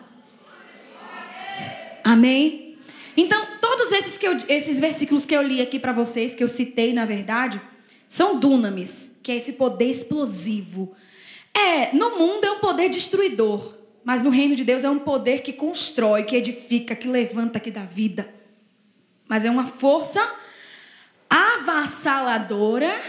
[2.04, 2.78] Amém?
[3.18, 6.48] Então, todos esses, que eu, esses versículos que eu li aqui para vocês, que eu
[6.48, 7.62] citei, na verdade,
[8.08, 10.94] são dunamis, que é esse poder explosivo.
[11.54, 15.42] É, no mundo é um poder destruidor, mas no reino de Deus é um poder
[15.42, 18.39] que constrói, que edifica, que levanta, que dá vida
[19.30, 20.20] mas é uma força
[21.30, 23.00] avassaladora,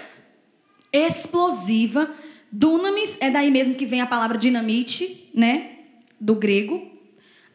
[0.92, 2.10] explosiva.
[2.52, 5.78] Dunamis é daí mesmo que vem a palavra dinamite, né?
[6.20, 6.90] Do grego.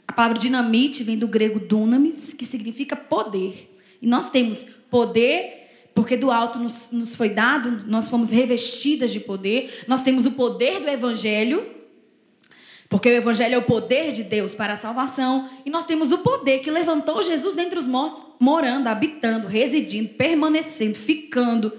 [0.08, 3.72] A palavra dinamite vem do grego dunamis, que significa poder.
[4.02, 9.20] E nós temos poder, porque do alto nos, nos foi dado, nós fomos revestidas de
[9.20, 9.84] poder.
[9.88, 11.66] Nós temos o poder do evangelho,
[12.96, 15.50] porque o Evangelho é o poder de Deus para a salvação.
[15.66, 20.98] E nós temos o poder que levantou Jesus dentre os mortos, morando, habitando, residindo, permanecendo,
[20.98, 21.74] ficando.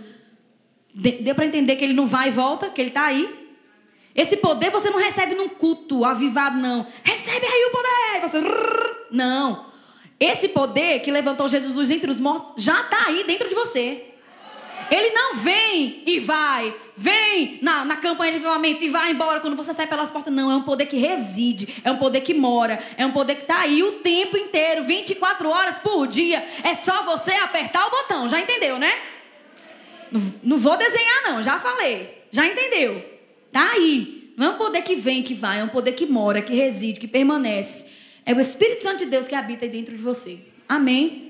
[0.95, 3.35] Deu para entender que ele não vai e volta, que ele está aí?
[4.15, 6.87] Esse poder você não recebe num culto avivado, não.
[7.03, 8.29] Recebe aí o poder.
[8.29, 9.07] Você...
[9.11, 9.65] Não.
[10.21, 14.05] Esse poder que levantou Jesus dentre os mortos já está aí dentro de você.
[14.91, 19.57] Ele não vem e vai, vem na, na campanha de avivamento e vai embora quando
[19.57, 20.33] você sai pelas portas.
[20.33, 23.43] Não, é um poder que reside, é um poder que mora, é um poder que
[23.43, 26.45] está aí o tempo inteiro, 24 horas por dia.
[26.63, 28.93] É só você apertar o botão, já entendeu, né?
[30.11, 32.25] Não, não vou desenhar, não, já falei.
[32.31, 33.05] Já entendeu?
[33.53, 34.33] Tá aí.
[34.37, 37.01] Não é um poder que vem, que vai, é um poder que mora, que reside,
[37.01, 37.87] que permanece.
[38.25, 40.39] É o Espírito Santo de Deus que habita aí dentro de você.
[40.69, 41.26] Amém?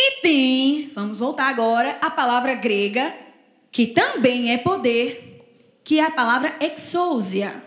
[0.00, 3.12] E tem, vamos voltar agora, a palavra grega,
[3.72, 5.44] que também é poder,
[5.82, 7.60] que é a palavra exousia,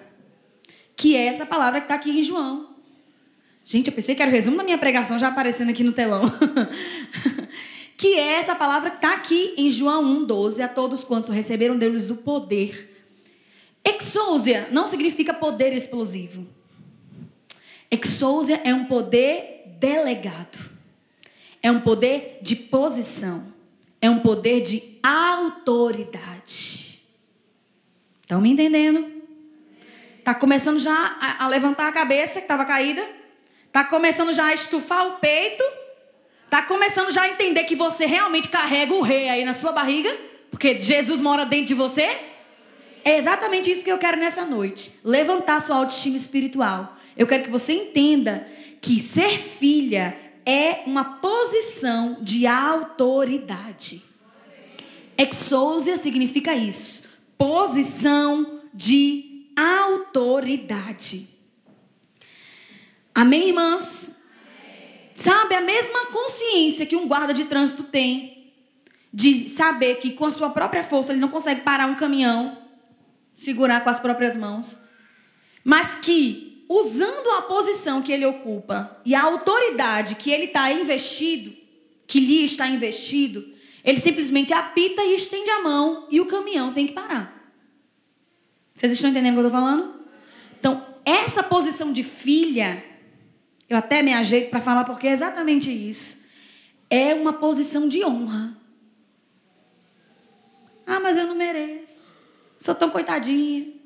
[0.95, 2.73] que é essa palavra que está aqui em João.
[3.65, 6.21] Gente, eu pensei que era o resumo da minha pregação já aparecendo aqui no telão.
[7.97, 10.63] que é essa palavra que está aqui em João 1,12.
[10.63, 12.89] A todos quantos receberam deles o poder.
[13.83, 16.47] Exousia não significa poder explosivo.
[17.91, 20.70] Exousia é um poder delegado.
[21.61, 23.51] É um poder de posição.
[24.01, 26.81] É um poder de autoridade.
[28.21, 29.21] Estão me entendendo?
[30.17, 33.07] Está começando já a, levantar a cabeça que estava caída.
[33.67, 35.63] Está começando já a estufar o peito.
[36.45, 40.15] Está começando já a entender que você realmente carrega o rei aí na sua barriga.
[40.49, 42.17] Porque Jesus mora dentro de você.
[43.03, 44.93] É exatamente isso que eu quero nessa noite.
[45.03, 46.95] Levantar sua autoestima espiritual.
[47.17, 48.47] Eu quero que você entenda
[48.79, 50.15] que ser filha
[50.45, 54.03] é uma posição de autoridade.
[55.17, 57.03] Exousia significa isso.
[57.37, 61.27] Posição de autoridade.
[63.13, 64.09] Amém, irmãs?
[64.09, 65.11] Amém.
[65.13, 68.53] Sabe, a mesma consciência que um guarda de trânsito tem
[69.13, 72.57] de saber que com a sua própria força ele não consegue parar um caminhão,
[73.35, 74.79] segurar com as próprias mãos,
[75.63, 81.51] mas que usando a posição que ele ocupa e a autoridade que ele está investido,
[82.07, 83.45] que lhe está investido,
[83.83, 87.53] ele simplesmente apita e estende a mão e o caminhão tem que parar.
[88.73, 89.95] Vocês estão entendendo o que eu estou falando?
[90.59, 92.81] Então, essa posição de filha,
[93.69, 96.17] eu até me ajeito para falar porque é exatamente isso.
[96.89, 98.55] É uma posição de honra.
[100.87, 102.15] Ah, mas eu não mereço.
[102.57, 103.80] Sou tão coitadinha.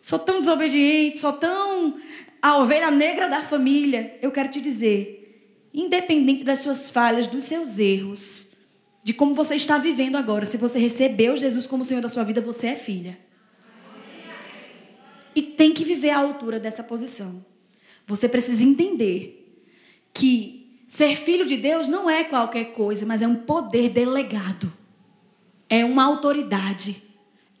[0.00, 1.98] Sou tão desobediente, sou tão
[2.40, 4.18] a ovelha negra da família.
[4.22, 8.48] Eu quero te dizer, independente das suas falhas, dos seus erros,
[9.02, 12.40] de como você está vivendo agora, se você recebeu Jesus como Senhor da sua vida,
[12.40, 13.18] você é filha.
[15.34, 17.44] E tem que viver à altura dessa posição.
[18.06, 19.62] Você precisa entender
[20.12, 24.72] que ser filho de Deus não é qualquer coisa, mas é um poder delegado.
[25.68, 27.02] É uma autoridade.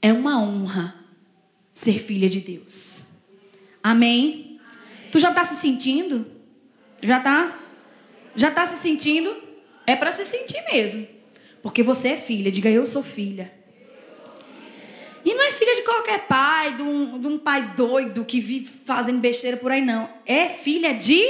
[0.00, 0.97] É uma honra
[1.78, 3.04] ser filha de Deus.
[3.80, 4.58] Amém?
[4.58, 4.60] Amém.
[5.12, 6.26] Tu já está se sentindo?
[7.00, 7.56] Já está?
[8.34, 9.36] Já está se sentindo?
[9.86, 11.06] É para se sentir mesmo.
[11.62, 12.50] Porque você é filha.
[12.50, 13.54] Diga, eu sou filha.
[15.24, 18.66] E não é filha de qualquer pai, de um, de um pai doido que vive
[18.66, 20.10] fazendo besteira por aí, não.
[20.26, 21.22] É filha de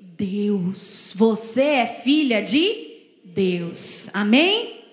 [0.00, 1.12] Deus.
[1.14, 4.08] Você é filha de Deus.
[4.14, 4.86] Amém?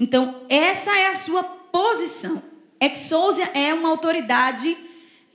[0.00, 2.53] Então, essa é a sua posição.
[2.80, 4.76] Exousia é uma autoridade,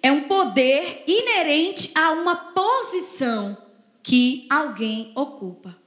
[0.02, 3.58] é um poder inerente a uma posição
[4.04, 5.78] que alguém ocupa.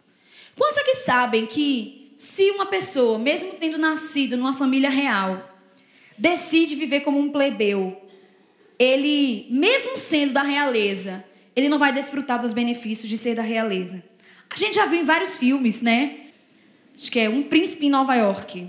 [0.57, 5.51] Quantos aqui sabem que se uma pessoa, mesmo tendo nascido numa família real,
[6.17, 8.01] decide viver como um plebeu,
[8.79, 14.03] ele, mesmo sendo da realeza, ele não vai desfrutar dos benefícios de ser da realeza.
[14.49, 16.27] A gente já viu em vários filmes, né?
[16.95, 18.69] Acho que é Um Príncipe em Nova York,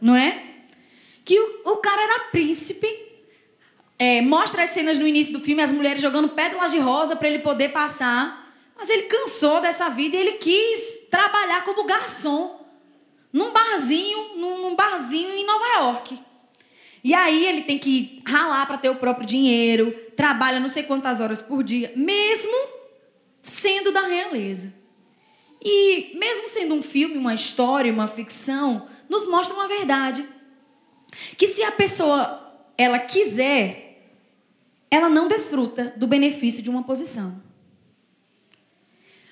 [0.00, 0.51] não é?
[1.24, 2.88] Que o, o cara era príncipe.
[3.98, 7.28] É, mostra as cenas no início do filme, as mulheres jogando pétalas de rosa para
[7.28, 8.54] ele poder passar.
[8.76, 12.66] Mas ele cansou dessa vida e ele quis trabalhar como garçom
[13.32, 16.22] num barzinho, num, num barzinho em Nova York.
[17.04, 21.18] E aí ele tem que ralar para ter o próprio dinheiro, trabalha não sei quantas
[21.18, 22.52] horas por dia, mesmo
[23.40, 24.72] sendo da realeza.
[25.64, 30.26] E mesmo sendo um filme, uma história, uma ficção, nos mostra uma verdade.
[31.36, 34.10] Que se a pessoa ela quiser,
[34.90, 37.40] ela não desfruta do benefício de uma posição.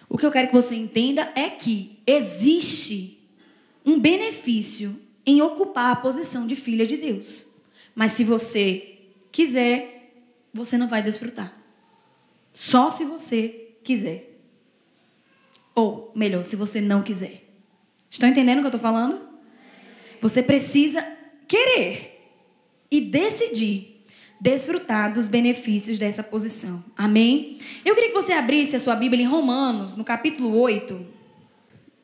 [0.08, 3.18] O que eu quero que você entenda é que existe
[3.84, 7.46] um benefício em ocupar a posição de filha de Deus.
[7.94, 8.98] Mas se você
[9.30, 10.12] quiser,
[10.52, 11.56] você não vai desfrutar.
[12.52, 14.38] Só se você quiser.
[15.74, 17.44] Ou, melhor, se você não quiser.
[18.08, 19.20] Estão entendendo o que eu estou falando?
[20.20, 21.06] Você precisa
[21.50, 22.30] querer
[22.88, 24.04] e decidir
[24.40, 26.82] desfrutar dos benefícios dessa posição.
[26.96, 27.58] Amém?
[27.84, 31.04] Eu queria que você abrisse a sua Bíblia em Romanos, no capítulo 8.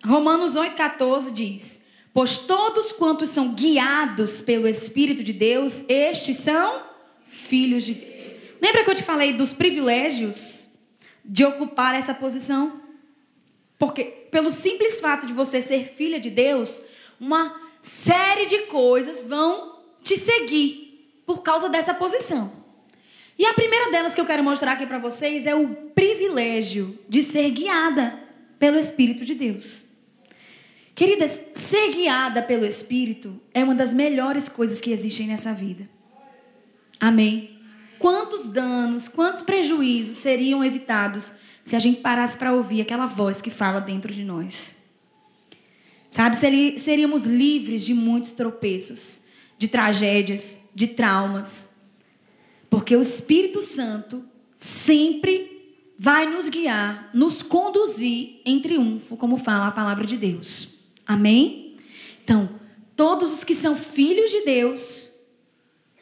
[0.05, 1.81] Romanos 8,14 diz:
[2.13, 6.83] Pois todos quantos são guiados pelo Espírito de Deus, estes são
[7.25, 8.35] filhos de Deus.
[8.61, 10.69] Lembra que eu te falei dos privilégios
[11.25, 12.81] de ocupar essa posição?
[13.79, 16.83] Porque, pelo simples fato de você ser filha de Deus,
[17.21, 22.53] uma série de coisas vão te seguir por causa dessa posição.
[23.39, 27.23] E a primeira delas que eu quero mostrar aqui para vocês é o privilégio de
[27.23, 28.19] ser guiada
[28.59, 29.83] pelo Espírito de Deus.
[30.95, 35.87] Queridas, ser guiada pelo Espírito é uma das melhores coisas que existem nessa vida.
[36.99, 37.61] Amém?
[37.99, 43.51] Quantos danos, quantos prejuízos seriam evitados se a gente parasse para ouvir aquela voz que
[43.51, 44.75] fala dentro de nós?
[46.17, 49.21] Sabe, seríamos livres de muitos tropeços,
[49.59, 51.69] de tragédias, de traumas.
[52.71, 54.25] Porque o Espírito Santo
[54.57, 60.71] sempre vai nos guiar, nos conduzir em triunfo, como fala a palavra de Deus.
[61.07, 61.77] Amém?
[62.25, 62.49] Então,
[62.97, 65.11] todos os que são filhos de Deus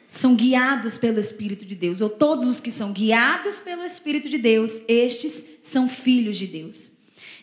[0.07, 4.37] são guiados pelo Espírito de Deus, ou todos os que são guiados pelo Espírito de
[4.37, 6.94] Deus, estes são filhos de Deus.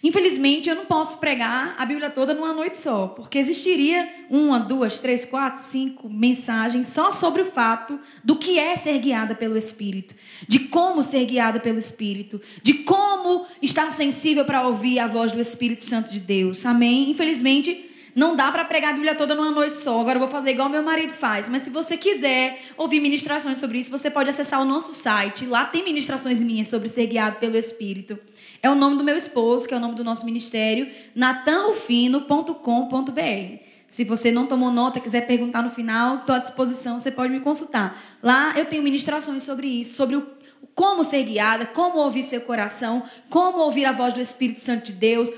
[0.02, 4.98] Infelizmente, eu não posso pregar a Bíblia toda numa noite só, porque existiria uma, duas,
[4.98, 10.14] três, quatro, cinco mensagens só sobre o fato do que é ser guiada pelo Espírito,
[10.48, 15.40] de como ser guiada pelo Espírito, de como estar sensível para ouvir a voz do
[15.40, 16.66] Espírito Santo de Deus.
[16.66, 17.08] Amém?
[17.08, 20.00] Infelizmente, não dá para pregar a Bíblia toda numa noite só.
[20.00, 21.48] Agora eu vou fazer igual meu marido faz.
[21.48, 25.46] Mas se você quiser ouvir ministrações sobre isso, você pode acessar o nosso site.
[25.46, 28.18] Lá tem ministrações minhas sobre ser guiado pelo Espírito.
[28.62, 33.64] É o nome do meu esposo, que é o nome do nosso ministério, natanrufino.com.br.
[33.88, 37.40] Se você não tomou nota, quiser perguntar no final, estou à disposição, você pode me
[37.40, 38.00] consultar.
[38.22, 40.26] Lá eu tenho ministrações sobre isso, sobre o,
[40.74, 44.92] como ser guiada, como ouvir seu coração, como ouvir a voz do Espírito Santo de
[44.92, 45.30] Deus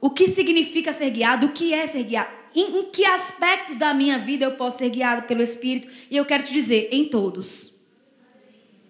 [0.00, 3.92] o que significa ser guiado, o que é ser guiado, em, em que aspectos da
[3.92, 5.88] minha vida eu posso ser guiado pelo Espírito.
[6.10, 7.72] E eu quero te dizer, em todos.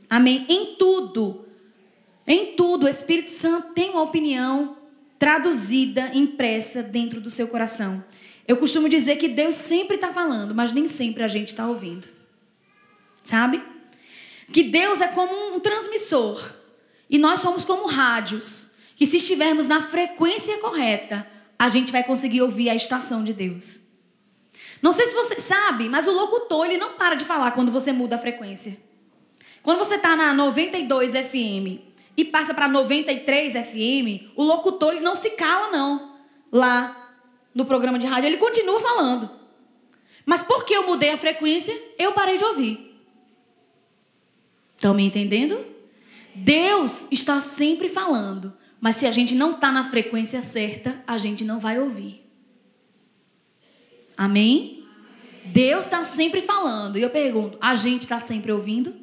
[0.09, 0.47] Amém?
[0.49, 1.45] Em tudo.
[2.27, 4.77] Em tudo, o Espírito Santo tem uma opinião
[5.19, 8.03] traduzida, impressa dentro do seu coração.
[8.47, 12.09] Eu costumo dizer que Deus sempre está falando, mas nem sempre a gente está ouvindo.
[13.23, 13.63] Sabe?
[14.53, 16.53] Que Deus é como um transmissor
[17.09, 18.67] e nós somos como rádios
[19.01, 21.27] que se estivermos na frequência correta,
[21.59, 23.81] a gente vai conseguir ouvir a estação de Deus.
[24.83, 27.95] Não sei se você sabe, mas o locutor ele não para de falar quando você
[27.95, 28.77] muda a frequência.
[29.63, 31.81] Quando você está na 92 FM
[32.15, 36.17] e passa para 93 FM, o locutor ele não se cala não.
[36.53, 37.17] Lá
[37.55, 39.31] no programa de rádio ele continua falando.
[40.27, 43.03] Mas porque eu mudei a frequência, eu parei de ouvir.
[44.77, 45.65] Estão me entendendo?
[46.35, 48.60] Deus está sempre falando.
[48.81, 52.25] Mas se a gente não está na frequência certa, a gente não vai ouvir.
[54.17, 54.85] Amém?
[55.47, 56.99] Deus está sempre falando.
[56.99, 58.95] E eu pergunto: a gente está sempre ouvindo?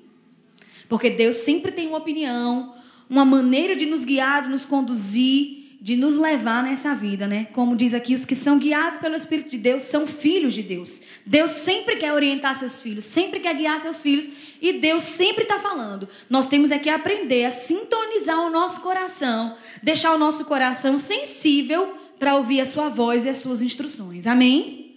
[0.90, 2.76] Porque Deus sempre tem uma opinião,
[3.10, 7.48] uma maneira de nos guiar, de nos conduzir de nos levar nessa vida, né?
[7.54, 11.02] Como diz aqui, os que são guiados pelo Espírito de Deus são filhos de Deus.
[11.26, 15.60] Deus sempre quer orientar seus filhos, sempre quer guiar seus filhos e Deus sempre está
[15.60, 16.10] falando.
[16.30, 21.94] Nós temos é que aprender a sintonizar o nosso coração, deixar o nosso coração sensível
[22.18, 24.26] para ouvir a sua voz e as suas instruções.
[24.26, 24.96] Amém?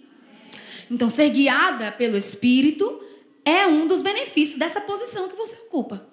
[0.89, 3.01] Então, ser guiada pelo Espírito
[3.45, 6.07] é um dos benefícios dessa posição que você ocupa.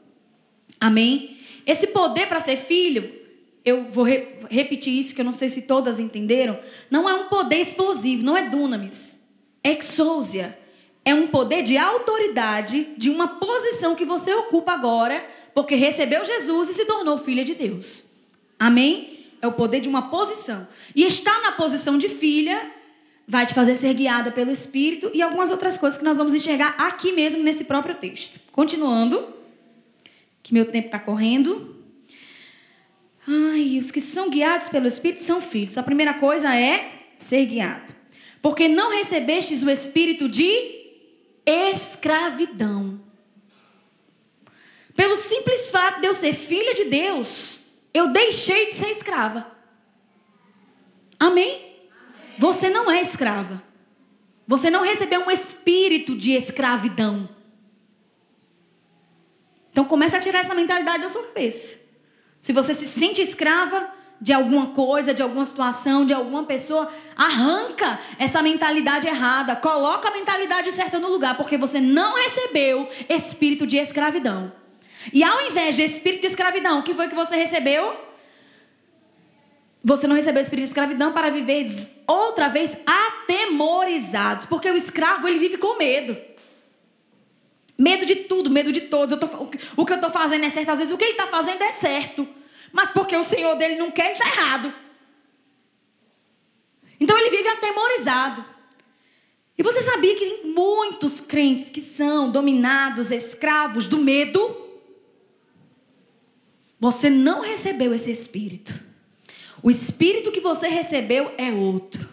[0.79, 1.37] Amém?
[1.67, 3.28] Esse poder para ser filho
[3.69, 6.59] eu vou re repetir isso, que eu não sei se todas entenderam.
[6.91, 9.21] Não é um poder explosivo, não é dunamis.
[9.63, 10.59] É exousia.
[11.05, 16.71] É um poder de autoridade, de uma posição que você ocupa agora, porque recebeu Jesus
[16.71, 18.05] e se tornou filha de Deus.
[18.59, 19.19] Amém?
[19.41, 20.67] É o poder de uma posição.
[20.95, 22.73] E estar na posição de filha
[23.27, 26.75] vai te fazer ser guiada pelo Espírito e algumas outras coisas que nós vamos enxergar
[26.79, 28.41] aqui mesmo nesse próprio texto.
[28.51, 29.27] Continuando,
[30.43, 31.78] que meu tempo está correndo.
[33.31, 35.77] Ai, os que são guiados pelo Espírito são filhos.
[35.77, 37.95] A primeira coisa é ser guiado.
[38.41, 40.79] Porque não recebestes o espírito de
[41.45, 42.99] escravidão.
[44.97, 47.61] Pelo simples fato de eu ser filha de Deus,
[47.93, 49.47] eu deixei de ser escrava.
[51.21, 51.77] Amém?
[52.39, 53.63] Você não é escrava.
[54.47, 57.29] Você não recebeu um espírito de escravidão.
[59.71, 61.88] Então comece a tirar essa mentalidade da sua cabeça.
[62.41, 67.99] Se você se sente escrava de alguma coisa, de alguma situação, de alguma pessoa, arranca
[68.19, 73.77] essa mentalidade errada, coloca a mentalidade certa no lugar, porque você não recebeu espírito de
[73.77, 74.53] escravidão.
[75.13, 77.97] E ao invés de espírito de escravidão, o que foi que você recebeu?
[79.83, 81.65] Você não recebeu espírito de escravidão para viver
[82.07, 84.45] outra vez atemorizados.
[84.45, 86.17] Porque o escravo, ele vive com medo.
[87.79, 89.17] Medo de tudo, medo de todos.
[89.19, 89.27] Tô,
[89.77, 90.71] o que eu estou fazendo é certo.
[90.71, 92.27] Às vezes o que ele está fazendo é certo.
[92.73, 94.75] Mas porque o Senhor dele não quer, ele está errado.
[97.01, 98.45] Então ele vive atemorizado.
[99.57, 104.57] E você sabia que tem muitos crentes que são dominados, escravos do medo?
[106.79, 108.83] Você não recebeu esse espírito.
[109.63, 112.09] O espírito que você recebeu é outro.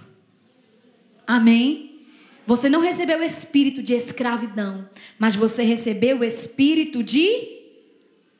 [1.27, 1.94] Amém?
[2.45, 4.87] Você não recebeu o espírito de escravidão,
[5.17, 7.63] mas você recebeu o espírito de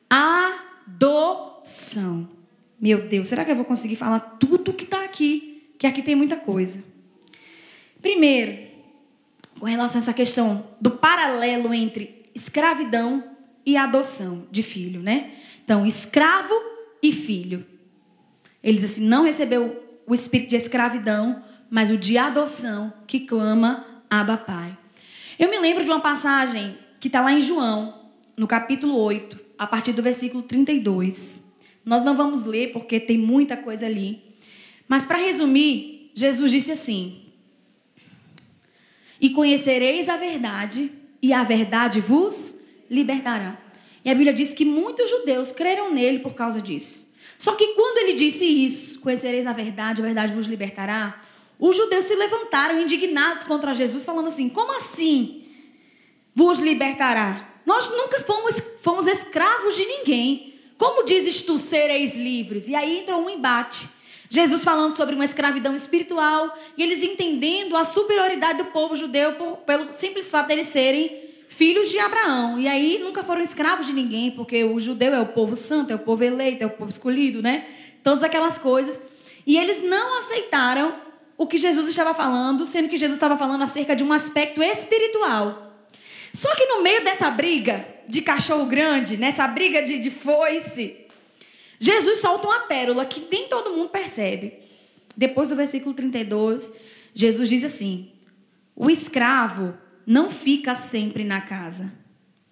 [0.08, 2.28] adoção.
[2.80, 5.72] Meu Deus, será que eu vou conseguir falar tudo que está aqui?
[5.78, 6.82] Que aqui tem muita coisa.
[8.00, 8.56] Primeiro,
[9.58, 15.32] com relação a essa questão do paralelo entre escravidão e adoção de filho, né?
[15.64, 16.54] Então, escravo
[17.02, 17.66] e filho.
[18.62, 23.84] Ele diz assim: não recebeu o espírito de escravidão, mas o de adoção que clama
[24.10, 24.76] Abba Pai.
[25.38, 29.66] Eu me lembro de uma passagem que está lá em João, no capítulo 8, a
[29.66, 31.42] partir do versículo 32.
[31.84, 34.22] Nós não vamos ler porque tem muita coisa ali.
[34.88, 37.22] Mas para resumir, Jesus disse assim:
[39.20, 40.90] E conhecereis a verdade,
[41.22, 42.56] e a verdade vos
[42.90, 43.58] libertará.
[44.04, 47.06] E a Bíblia diz que muitos judeus creram nele por causa disso.
[47.36, 51.20] Só que quando ele disse isso, conhecereis a verdade, a verdade vos libertará,
[51.58, 55.44] os judeus se levantaram indignados contra Jesus, falando assim: como assim
[56.34, 57.54] vos libertará?
[57.64, 60.54] Nós nunca fomos, fomos escravos de ninguém.
[60.78, 62.68] Como dizes tu, sereis livres?
[62.68, 63.88] E aí entra um embate.
[64.28, 69.58] Jesus falando sobre uma escravidão espiritual e eles entendendo a superioridade do povo judeu por,
[69.58, 72.58] pelo simples fato de eles serem filhos de Abraão.
[72.58, 75.94] E aí nunca foram escravos de ninguém, porque o judeu é o povo santo, é
[75.94, 77.66] o povo eleito, é o povo escolhido, né?
[78.02, 79.00] Todas aquelas coisas.
[79.46, 81.05] E eles não aceitaram
[81.36, 85.86] o que Jesus estava falando, sendo que Jesus estava falando acerca de um aspecto espiritual.
[86.32, 90.96] Só que no meio dessa briga de cachorro grande, nessa briga de, de foice,
[91.78, 94.54] Jesus solta uma pérola que nem todo mundo percebe.
[95.16, 96.72] Depois do versículo 32,
[97.14, 98.12] Jesus diz assim:
[98.74, 99.74] O escravo
[100.06, 101.92] não fica sempre na casa.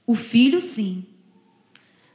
[0.07, 1.07] O filho, sim.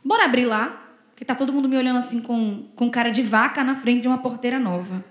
[0.03, 3.63] Bora abrir lá, porque tá todo mundo me olhando assim com, com cara de vaca
[3.63, 5.03] na frente de uma porteira nova.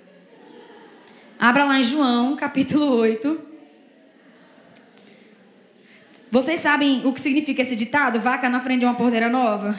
[1.41, 3.41] Abra lá em João, capítulo 8.
[6.32, 8.18] Vocês sabem o que significa esse ditado?
[8.18, 9.78] Vaca na frente de uma porteira nova?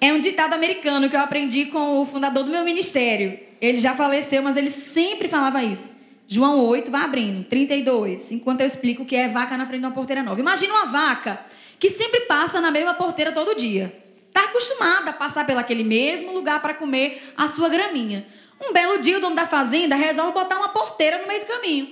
[0.00, 3.40] É um ditado americano que eu aprendi com o fundador do meu ministério.
[3.60, 5.96] Ele já faleceu, mas ele sempre falava isso.
[6.24, 9.86] João 8, vai abrindo, 32, enquanto eu explico o que é vaca na frente de
[9.86, 10.38] uma porteira nova.
[10.38, 11.44] Imagina uma vaca
[11.76, 14.07] que sempre passa na mesma porteira todo dia.
[14.38, 18.24] Está acostumada a passar pelaquele mesmo lugar para comer a sua graminha.
[18.60, 21.88] Um belo dia, o dono da fazenda resolve botar uma porteira no meio do caminho.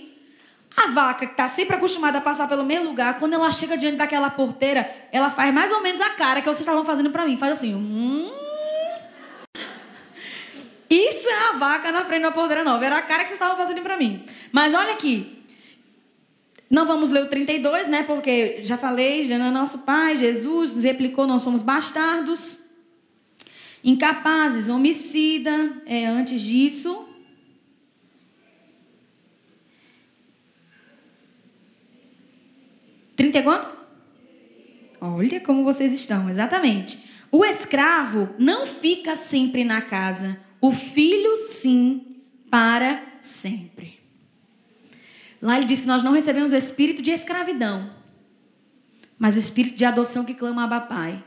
[0.77, 3.97] A vaca, que está sempre acostumada a passar pelo mesmo lugar, quando ela chega diante
[3.97, 7.37] daquela porteira, ela faz mais ou menos a cara que vocês estavam fazendo para mim.
[7.37, 8.31] Faz assim, hum,
[10.89, 12.87] isso é a vaca na frente da porteira nova.
[12.87, 14.25] Era a cara que vocês estavam fazendo para mim.
[14.53, 15.45] Mas olha aqui.
[16.69, 18.03] Não vamos ler o 32, né?
[18.03, 22.59] Porque já falei, já é nosso Pai, Jesus nos replicou, nós somos bastardos,
[23.85, 25.83] incapazes, homicida.
[25.87, 27.07] É, antes disso.
[33.15, 33.71] Trinta e quanto?
[35.01, 36.99] Olha como vocês estão, exatamente.
[37.31, 43.96] O escravo não fica sempre na casa, o filho sim, para sempre.
[45.41, 47.91] Lá ele diz que nós não recebemos o espírito de escravidão,
[49.19, 51.23] mas o espírito de adoção que clama Abba Pai.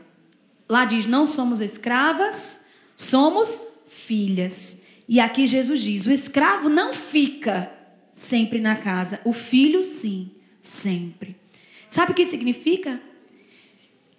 [0.67, 2.61] Lá diz: não somos escravas,
[2.95, 4.79] somos filhas.
[5.07, 7.71] E aqui Jesus diz: o escravo não fica
[8.11, 10.31] sempre na casa, o filho sim,
[10.61, 11.35] sempre.
[11.89, 13.01] Sabe o que significa?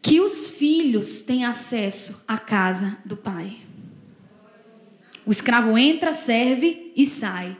[0.02, 3.58] Que os filhos têm acesso à casa do pai.
[5.24, 7.56] O escravo entra, serve e sai.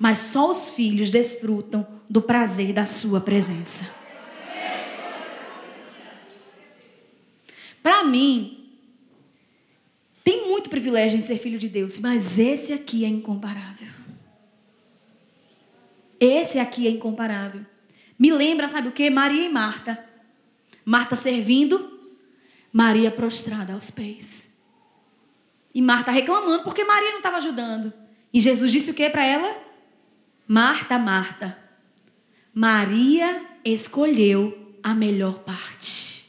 [0.00, 3.86] Mas só os filhos desfrutam do prazer da sua presença.
[7.82, 8.66] Para mim,
[10.24, 13.90] tem muito privilégio em ser filho de Deus, mas esse aqui é incomparável.
[16.18, 17.60] Esse aqui é incomparável.
[18.18, 19.10] Me lembra, sabe o que?
[19.10, 20.02] Maria e Marta.
[20.82, 22.08] Marta servindo,
[22.72, 24.50] Maria prostrada aos pés.
[25.74, 27.92] E Marta reclamando porque Maria não estava ajudando.
[28.32, 29.69] E Jesus disse o que para ela?
[30.52, 31.56] Marta, Marta,
[32.52, 36.28] Maria escolheu a melhor parte.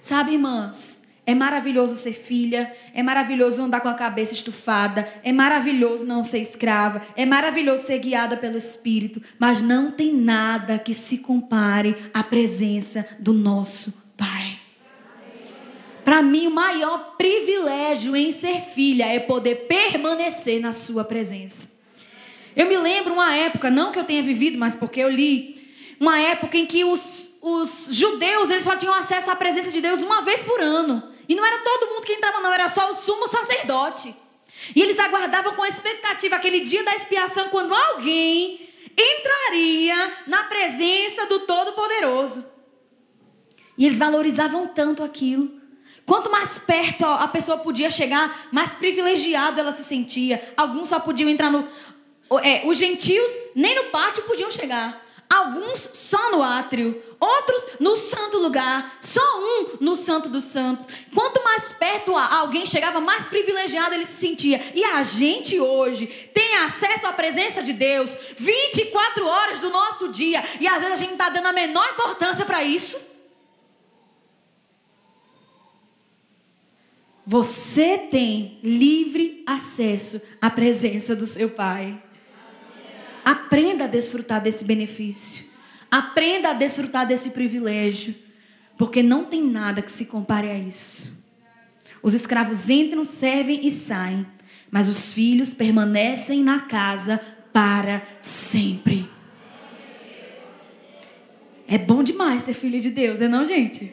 [0.00, 1.02] Sabe, irmãs?
[1.26, 6.38] É maravilhoso ser filha, é maravilhoso andar com a cabeça estufada, é maravilhoso não ser
[6.38, 12.24] escrava, é maravilhoso ser guiada pelo Espírito, mas não tem nada que se compare à
[12.24, 14.58] presença do nosso Pai.
[16.02, 21.75] Para mim, o maior privilégio em ser filha é poder permanecer na Sua presença.
[22.56, 26.18] Eu me lembro uma época, não que eu tenha vivido, mas porque eu li, uma
[26.18, 30.22] época em que os, os judeus eles só tinham acesso à presença de Deus uma
[30.22, 31.12] vez por ano.
[31.28, 34.14] E não era todo mundo que entrava, não, era só o sumo sacerdote.
[34.74, 41.40] E eles aguardavam com expectativa aquele dia da expiação, quando alguém entraria na presença do
[41.40, 42.44] Todo-Poderoso.
[43.76, 45.60] E eles valorizavam tanto aquilo.
[46.06, 50.54] Quanto mais perto a pessoa podia chegar, mais privilegiado ela se sentia.
[50.56, 51.68] Alguns só podiam entrar no.
[52.42, 55.04] É, os gentios nem no pátio podiam chegar.
[55.28, 60.86] Alguns só no átrio, outros no santo lugar, só um no santo dos santos.
[61.12, 64.60] Quanto mais perto alguém chegava, mais privilegiado ele se sentia.
[64.72, 70.44] E a gente hoje tem acesso à presença de Deus 24 horas do nosso dia.
[70.60, 72.96] E às vezes a gente não está dando a menor importância para isso.
[77.26, 82.00] Você tem livre acesso à presença do seu Pai.
[83.26, 85.44] Aprenda a desfrutar desse benefício.
[85.90, 88.14] Aprenda a desfrutar desse privilégio.
[88.78, 91.12] Porque não tem nada que se compare a isso.
[92.00, 94.24] Os escravos entram, servem e saem.
[94.70, 97.20] Mas os filhos permanecem na casa
[97.52, 99.10] para sempre.
[101.66, 103.92] É bom demais ser filho de Deus, é não, gente?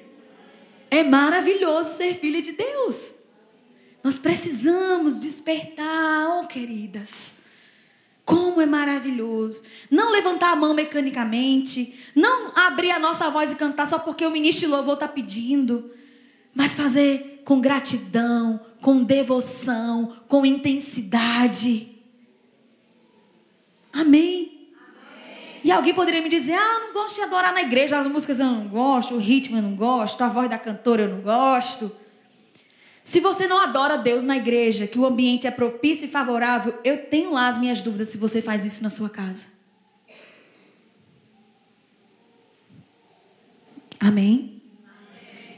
[0.91, 3.11] É maravilhoso ser filho de Deus.
[4.03, 7.33] Nós precisamos despertar, oh queridas.
[8.25, 9.63] Como é maravilhoso.
[9.91, 11.93] Não levantar a mão mecanicamente.
[12.15, 15.91] Não abrir a nossa voz e cantar só porque o ministro de louvor está pedindo.
[16.55, 21.91] Mas fazer com gratidão, com devoção, com intensidade.
[23.91, 24.69] Amém?
[24.75, 25.59] Amém?
[25.63, 28.39] E alguém poderia me dizer: Ah, eu não gosto de adorar na igreja, as músicas
[28.39, 31.91] eu não gosto, o ritmo eu não gosto, a voz da cantora eu não gosto.
[33.03, 36.97] Se você não adora Deus na igreja, que o ambiente é propício e favorável, eu
[36.97, 39.47] tenho lá as minhas dúvidas se você faz isso na sua casa.
[43.99, 44.61] Amém?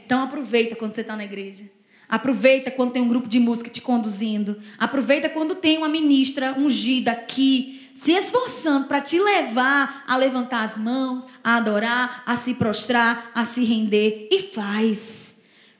[0.04, 1.70] Então aproveita quando você está na igreja.
[2.08, 4.58] Aproveita quando tem um grupo de música te conduzindo.
[4.78, 10.78] Aproveita quando tem uma ministra ungida aqui, se esforçando para te levar a levantar as
[10.78, 14.28] mãos, a adorar, a se prostrar, a se render.
[14.30, 15.36] E faz.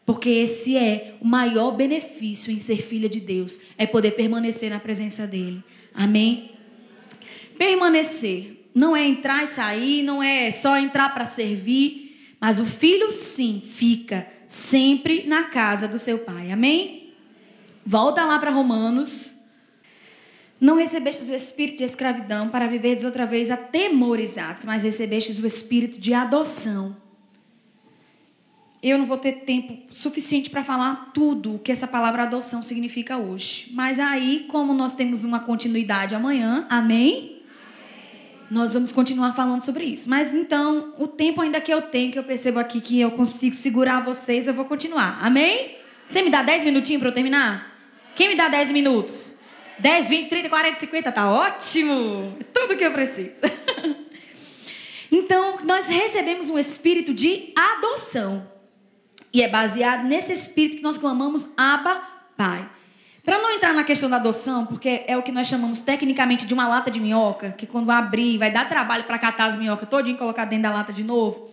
[0.07, 4.79] Porque esse é o maior benefício em ser filha de Deus, é poder permanecer na
[4.79, 5.63] presença dele.
[5.93, 6.53] Amém?
[7.59, 13.11] Permanecer não é entrar e sair, não é só entrar para servir, mas o filho
[13.11, 16.53] sim fica sempre na casa do seu pai.
[16.53, 17.13] Amém?
[17.85, 19.33] Volta lá para Romanos.
[20.61, 25.99] Não recebestes o espírito de escravidão para viverdes outra vez atemorizados, mas recebestes o espírito
[25.99, 26.97] de adoção
[28.91, 33.16] eu não vou ter tempo suficiente para falar tudo o que essa palavra adoção significa
[33.16, 33.68] hoje.
[33.72, 37.43] Mas aí, como nós temos uma continuidade amanhã, amém?
[38.49, 40.09] Nós vamos continuar falando sobre isso.
[40.09, 43.57] Mas então, o tempo ainda que eu tenho, que eu percebo aqui que eu consigo
[43.57, 45.18] segurar vocês, eu vou continuar.
[45.20, 45.76] Amém?
[46.09, 47.76] Você me dá 10 minutinhos para eu terminar?
[48.14, 49.34] Quem me dá 10 minutos?
[49.80, 52.37] 10, 20, 30, 40, 50, tá ótimo!
[52.41, 53.43] É tudo que eu preciso.
[55.11, 58.56] então, nós recebemos um espírito de adoção.
[59.33, 62.01] E é baseado nesse espírito que nós clamamos Abba,
[62.37, 62.68] Pai.
[63.24, 66.55] Para não entrar na questão da adoção, porque é o que nós chamamos tecnicamente de
[66.55, 70.14] uma lata de minhoca, que quando abrir vai dar trabalho para catar as minhocas todinho
[70.14, 71.51] e colocar dentro da lata de novo.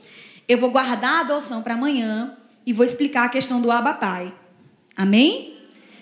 [0.47, 4.31] Eu vou guardar a adoção para amanhã e vou explicar a questão do Abba Pai.
[4.95, 5.57] Amém?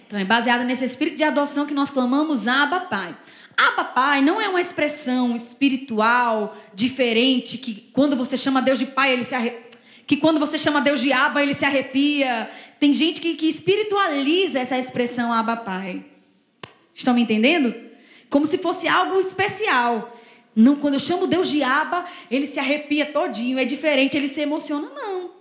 [0.06, 3.16] Então é baseado nesse espírito de adoção que nós clamamos Abba Pai.
[3.56, 9.14] Abba Pai não é uma expressão espiritual diferente que quando você chama Deus de Pai,
[9.14, 9.54] ele se arre
[10.12, 12.50] que quando você chama Deus de Abba, ele se arrepia.
[12.78, 16.04] Tem gente que, que espiritualiza essa expressão Abba Pai.
[16.94, 17.74] Estão me entendendo?
[18.30, 20.20] Como se fosse algo especial.
[20.54, 24.42] Não, quando eu chamo Deus de Abba, ele se arrepia todinho, é diferente, ele se
[24.42, 24.90] emociona.
[24.94, 25.32] Não.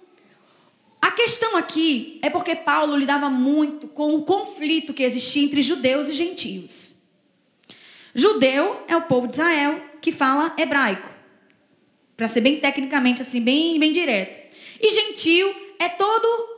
[1.03, 6.09] A questão aqui é porque Paulo lidava muito com o conflito que existia entre judeus
[6.09, 6.95] e gentios.
[8.15, 11.11] Judeu é o povo de Israel que fala hebraico.
[12.17, 14.41] Para ser bem tecnicamente assim, bem, bem direto.
[14.81, 16.49] E gentil é todo,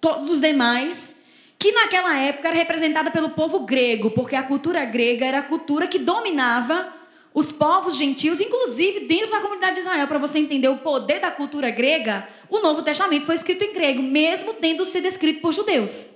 [0.00, 1.14] todos os demais,
[1.58, 5.86] que naquela época era representada pelo povo grego, porque a cultura grega era a cultura
[5.86, 7.00] que dominava
[7.34, 10.06] os povos gentios, inclusive dentro da comunidade de Israel.
[10.08, 14.02] Para você entender o poder da cultura grega, o Novo Testamento foi escrito em grego,
[14.02, 16.08] mesmo tendo sido escrito por judeus.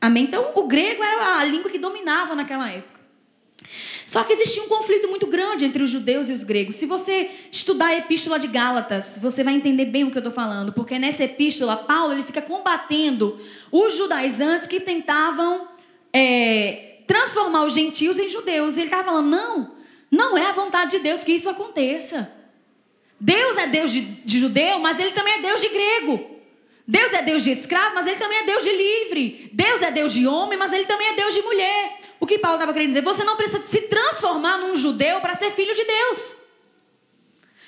[0.00, 0.24] Amém?
[0.24, 3.00] Então, o grego era a língua que dominava naquela época.
[4.14, 6.76] Só que existia um conflito muito grande entre os judeus e os gregos.
[6.76, 10.32] Se você estudar a epístola de Gálatas, você vai entender bem o que eu estou
[10.32, 13.36] falando, porque nessa epístola, Paulo ele fica combatendo
[13.72, 15.66] os judaizantes que tentavam
[16.12, 18.76] é, transformar os gentios em judeus.
[18.76, 19.74] Ele estava falando: não,
[20.08, 22.30] não é a vontade de Deus que isso aconteça.
[23.18, 26.33] Deus é Deus de, de judeu, mas ele também é Deus de grego.
[26.86, 29.50] Deus é Deus de escravo, mas ele também é Deus de livre.
[29.52, 31.98] Deus é Deus de homem, mas ele também é Deus de mulher.
[32.20, 33.02] O que Paulo estava querendo dizer?
[33.02, 36.36] Você não precisa se transformar num judeu para ser filho de Deus.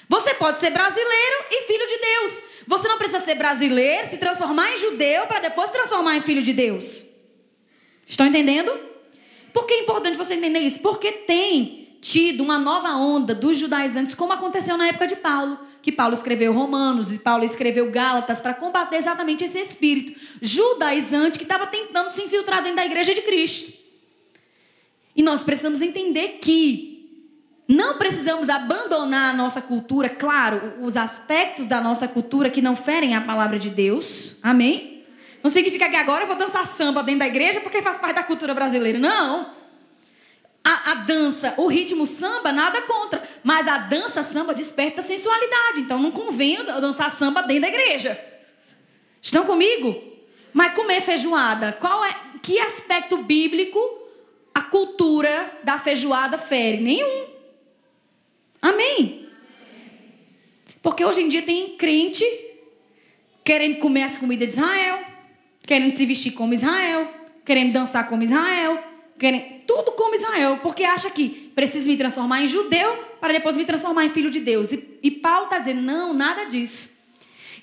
[0.08, 2.42] Você pode ser brasileiro e filho de Deus.
[2.66, 6.42] Você não precisa ser brasileiro, se transformar em judeu para depois se transformar em filho
[6.42, 7.06] de Deus.
[8.06, 8.78] Estão entendendo?
[9.52, 10.80] Por que é importante você entender isso?
[10.80, 15.90] Porque tem tido uma nova onda dos judaizantes, como aconteceu na época de Paulo, que
[15.90, 21.66] Paulo escreveu Romanos e Paulo escreveu Gálatas para combater exatamente esse espírito judaizante que estava
[21.66, 23.72] tentando se infiltrar dentro da igreja de Cristo.
[25.16, 27.10] E nós precisamos entender que
[27.66, 33.16] não precisamos abandonar a nossa cultura, claro, os aspectos da nossa cultura que não ferem
[33.16, 34.36] a palavra de Deus.
[34.40, 35.04] Amém?
[35.42, 38.22] Não significa que agora eu vou dançar samba dentro da igreja porque faz parte da
[38.22, 38.96] cultura brasileira.
[38.96, 39.65] Não.
[40.68, 43.22] A, a, dança, o ritmo samba, nada contra.
[43.44, 45.82] Mas a dança samba desperta sensualidade.
[45.82, 48.20] Então não convém dançar samba dentro da igreja.
[49.22, 49.96] Estão comigo?
[50.52, 53.78] Mas comer feijoada, qual é que aspecto bíblico
[54.52, 56.82] a cultura da feijoada fere?
[56.82, 57.26] Nenhum.
[58.60, 59.28] Amém?
[60.82, 62.24] Porque hoje em dia tem crente
[63.44, 64.98] querendo comer as comidas de Israel,
[65.64, 67.08] querendo se vestir como Israel,
[67.44, 68.82] querendo dançar como Israel,
[69.18, 73.64] querendo tudo como Israel, porque acha que precisa me transformar em judeu para depois me
[73.64, 74.72] transformar em filho de Deus.
[74.72, 76.88] E, e Paulo está dizendo: não, nada disso.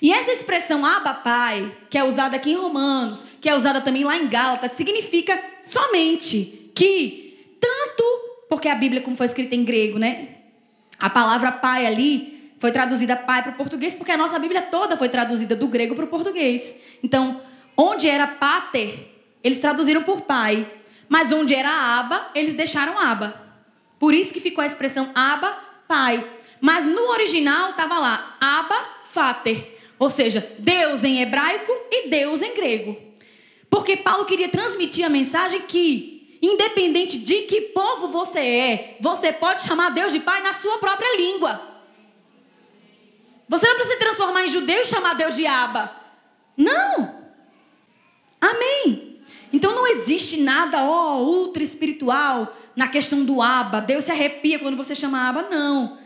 [0.02, 4.04] E essa expressão Abba Pai, que é usada aqui em Romanos, que é usada também
[4.04, 8.04] lá em Gálatas, significa somente que tanto,
[8.48, 10.28] porque a Bíblia, como foi escrita em grego, né?
[10.98, 14.96] A palavra pai ali foi traduzida pai para o português, porque a nossa Bíblia toda
[14.96, 16.74] foi traduzida do grego para o português.
[17.02, 17.40] Então,
[17.76, 19.10] onde era pater,
[19.42, 20.66] eles traduziram por pai.
[21.08, 23.40] Mas onde era aba, eles deixaram aba.
[23.98, 26.26] Por isso que ficou a expressão aba, pai.
[26.60, 29.78] Mas no original estava lá aba, fater.
[29.98, 32.96] Ou seja, Deus em hebraico e Deus em grego.
[33.70, 39.62] Porque Paulo queria transmitir a mensagem que Independente de que povo você é, você pode
[39.62, 41.58] chamar Deus de Pai na sua própria língua.
[43.48, 45.96] Você não precisa se transformar em judeu e chamar Deus de Aba.
[46.54, 47.32] Não.
[48.38, 49.13] Amém.
[49.54, 53.80] Então não existe nada, ó, ultra espiritual na questão do Aba.
[53.80, 55.42] Deus se arrepia quando você chama Aba.
[55.48, 55.96] Não.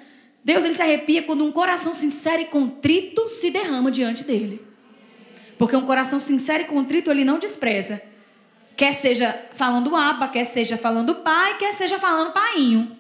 [0.45, 4.61] Deus ele se arrepia quando um coração sincero e contrito se derrama diante dele.
[5.57, 8.03] Porque um coração sincero e contrito ele não despreza.
[8.77, 12.99] Quer seja falando aba, quer seja falando pai, quer seja falando painho.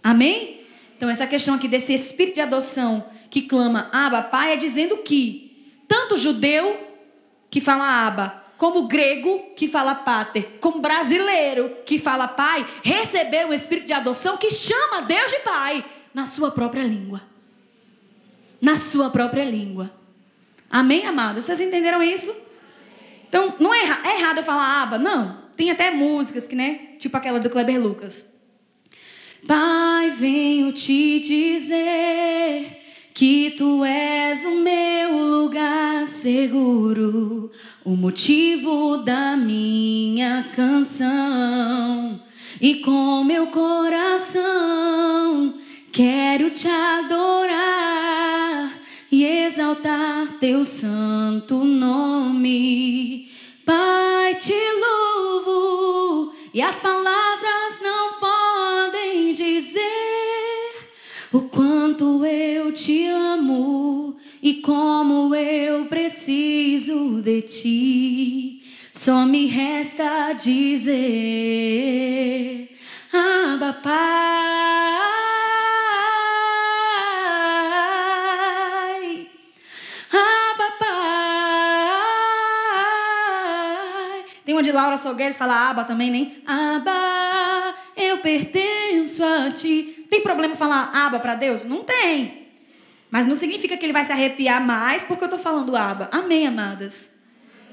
[0.00, 0.60] Amém?
[0.96, 5.74] Então, essa questão aqui desse espírito de adoção que clama aba, pai, é dizendo que
[5.88, 6.88] tanto judeu
[7.50, 13.52] que fala aba, como grego que fala pater, como brasileiro que fala pai, recebeu um
[13.52, 15.84] espírito de adoção que chama Deus de pai
[16.14, 17.22] na sua própria língua.
[18.60, 19.90] Na sua própria língua.
[20.70, 21.44] Amém, amados?
[21.44, 22.34] Vocês entenderam isso?
[23.28, 25.44] Então, não é, é errado eu falar aba, não.
[25.56, 26.96] Tem até músicas que, né?
[26.98, 28.24] Tipo aquela do Kleber Lucas.
[29.46, 32.85] Pai, venho te dizer
[33.16, 37.50] que tu és o meu lugar seguro,
[37.82, 42.20] o motivo da minha canção.
[42.60, 44.34] E com meu coração
[45.90, 47.10] quero te adorar
[49.10, 53.30] e exaltar teu santo nome.
[53.64, 58.25] Pai, te louvo e as palavras não podem
[61.36, 68.62] o quanto eu te amo e como eu preciso de ti.
[68.90, 70.94] Só me resta dizer,
[73.12, 73.92] Abba Pai,
[80.10, 80.86] Abba Pai.
[84.42, 86.42] Tem uma de Laura Salgueiros que fala Abba também, nem?
[86.46, 88.75] Abba, eu pertenço
[89.46, 90.06] a ti.
[90.10, 91.64] Tem problema falar Abba para Deus?
[91.64, 92.46] Não tem.
[93.10, 96.08] Mas não significa que ele vai se arrepiar mais porque eu estou falando Abba.
[96.12, 97.08] Amém, amadas?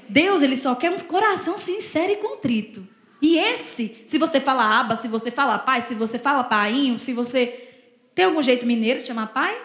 [0.08, 2.86] Deus, ele só quer um coração sincero e contrito.
[3.20, 7.12] E esse, se você fala aba, se você fala pai, se você fala painho, se
[7.12, 7.70] você.
[8.14, 9.56] Tem algum jeito mineiro de chamar pai?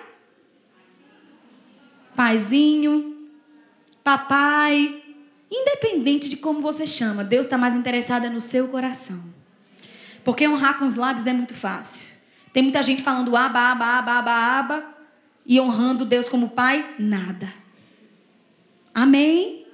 [2.16, 3.28] Paizinho,
[4.04, 5.04] papai.
[5.52, 9.22] Independente de como você chama, Deus está mais interessado no seu coração.
[10.24, 12.08] Porque honrar com os lábios é muito fácil.
[12.52, 14.96] Tem muita gente falando aba, aba, aba, aba, aba,
[15.46, 17.54] e honrando Deus como pai, nada.
[18.94, 19.66] Amém?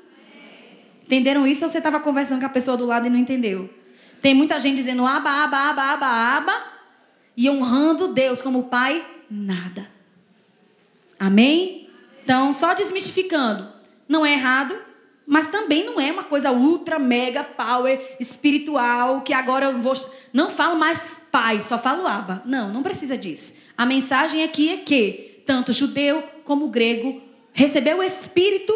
[1.03, 3.69] Entenderam isso ou você estava conversando com a pessoa do lado e não entendeu?
[4.21, 6.63] Tem muita gente dizendo aba, aba, aba, aba, aba
[7.37, 9.87] e honrando Deus como Pai, nada.
[11.19, 11.89] Amém?
[12.23, 13.69] Então, só desmistificando.
[14.07, 14.75] Não é errado,
[15.27, 19.93] mas também não é uma coisa ultra, mega, power, espiritual, que agora eu vou.
[20.31, 22.43] Não falo mais pai, só falo aba.
[22.45, 23.55] Não, não precisa disso.
[23.77, 27.21] A mensagem aqui é que tanto judeu como grego
[27.53, 28.73] recebeu o Espírito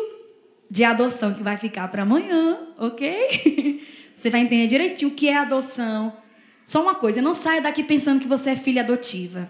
[0.70, 3.86] de adoção que vai ficar para amanhã, ok?
[4.16, 6.14] Você vai entender direitinho o que é adoção.
[6.66, 9.50] Só uma coisa, não saia daqui pensando que você é filha adotiva.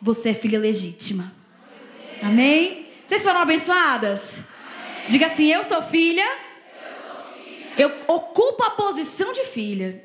[0.00, 1.32] Você é filha legítima.
[2.22, 2.86] Amém?
[3.06, 4.38] Vocês foram abençoadas?
[5.10, 6.26] Diga assim: eu sou filha.
[7.76, 10.04] Eu ocupo a posição de filha.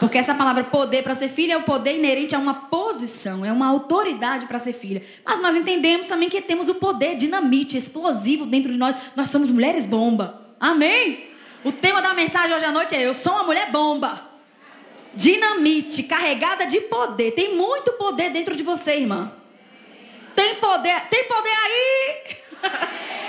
[0.00, 3.52] Porque essa palavra poder para ser filha é o poder inerente a uma posição, é
[3.52, 5.02] uma autoridade para ser filha.
[5.24, 8.96] Mas nós entendemos também que temos o poder dinamite, explosivo dentro de nós.
[9.14, 10.40] Nós somos mulheres bomba.
[10.58, 11.28] Amém?
[11.62, 14.30] O tema da mensagem hoje à noite é: Eu sou uma mulher bomba.
[15.14, 17.32] Dinamite, carregada de poder.
[17.32, 19.30] Tem muito poder dentro de você, irmã.
[20.34, 22.36] Tem poder, tem poder aí.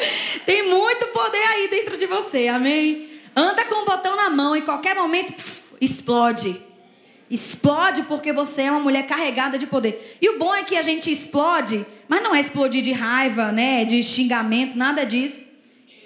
[0.46, 2.48] tem muito poder aí dentro de você.
[2.48, 3.08] Amém?
[3.34, 5.32] Anda com o botão na mão em qualquer momento.
[5.32, 6.60] Pff, explode.
[7.30, 10.18] Explode porque você é uma mulher carregada de poder.
[10.20, 13.84] E o bom é que a gente explode, mas não é explodir de raiva, né,
[13.84, 15.44] de xingamento, nada disso.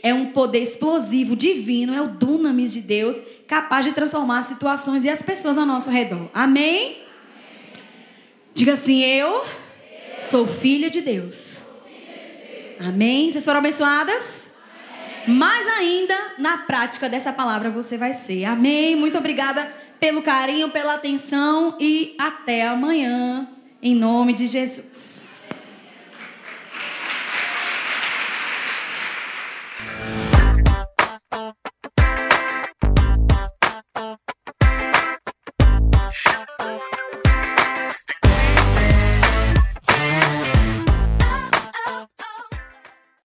[0.02, 5.06] É um poder explosivo, divino, é o dunamis de Deus, capaz de transformar as situações
[5.06, 6.28] e as pessoas ao nosso redor.
[6.34, 6.98] Amém?
[8.52, 9.46] Diga assim: Eu
[10.20, 11.63] sou filha de Deus.
[12.80, 13.30] Amém?
[13.30, 14.50] Vocês foram abençoadas?
[15.26, 18.44] mais ainda na prática dessa palavra você vai ser.
[18.44, 18.94] Amém?
[18.94, 23.48] Muito obrigada pelo carinho, pela atenção e até amanhã,
[23.82, 25.23] em nome de Jesus.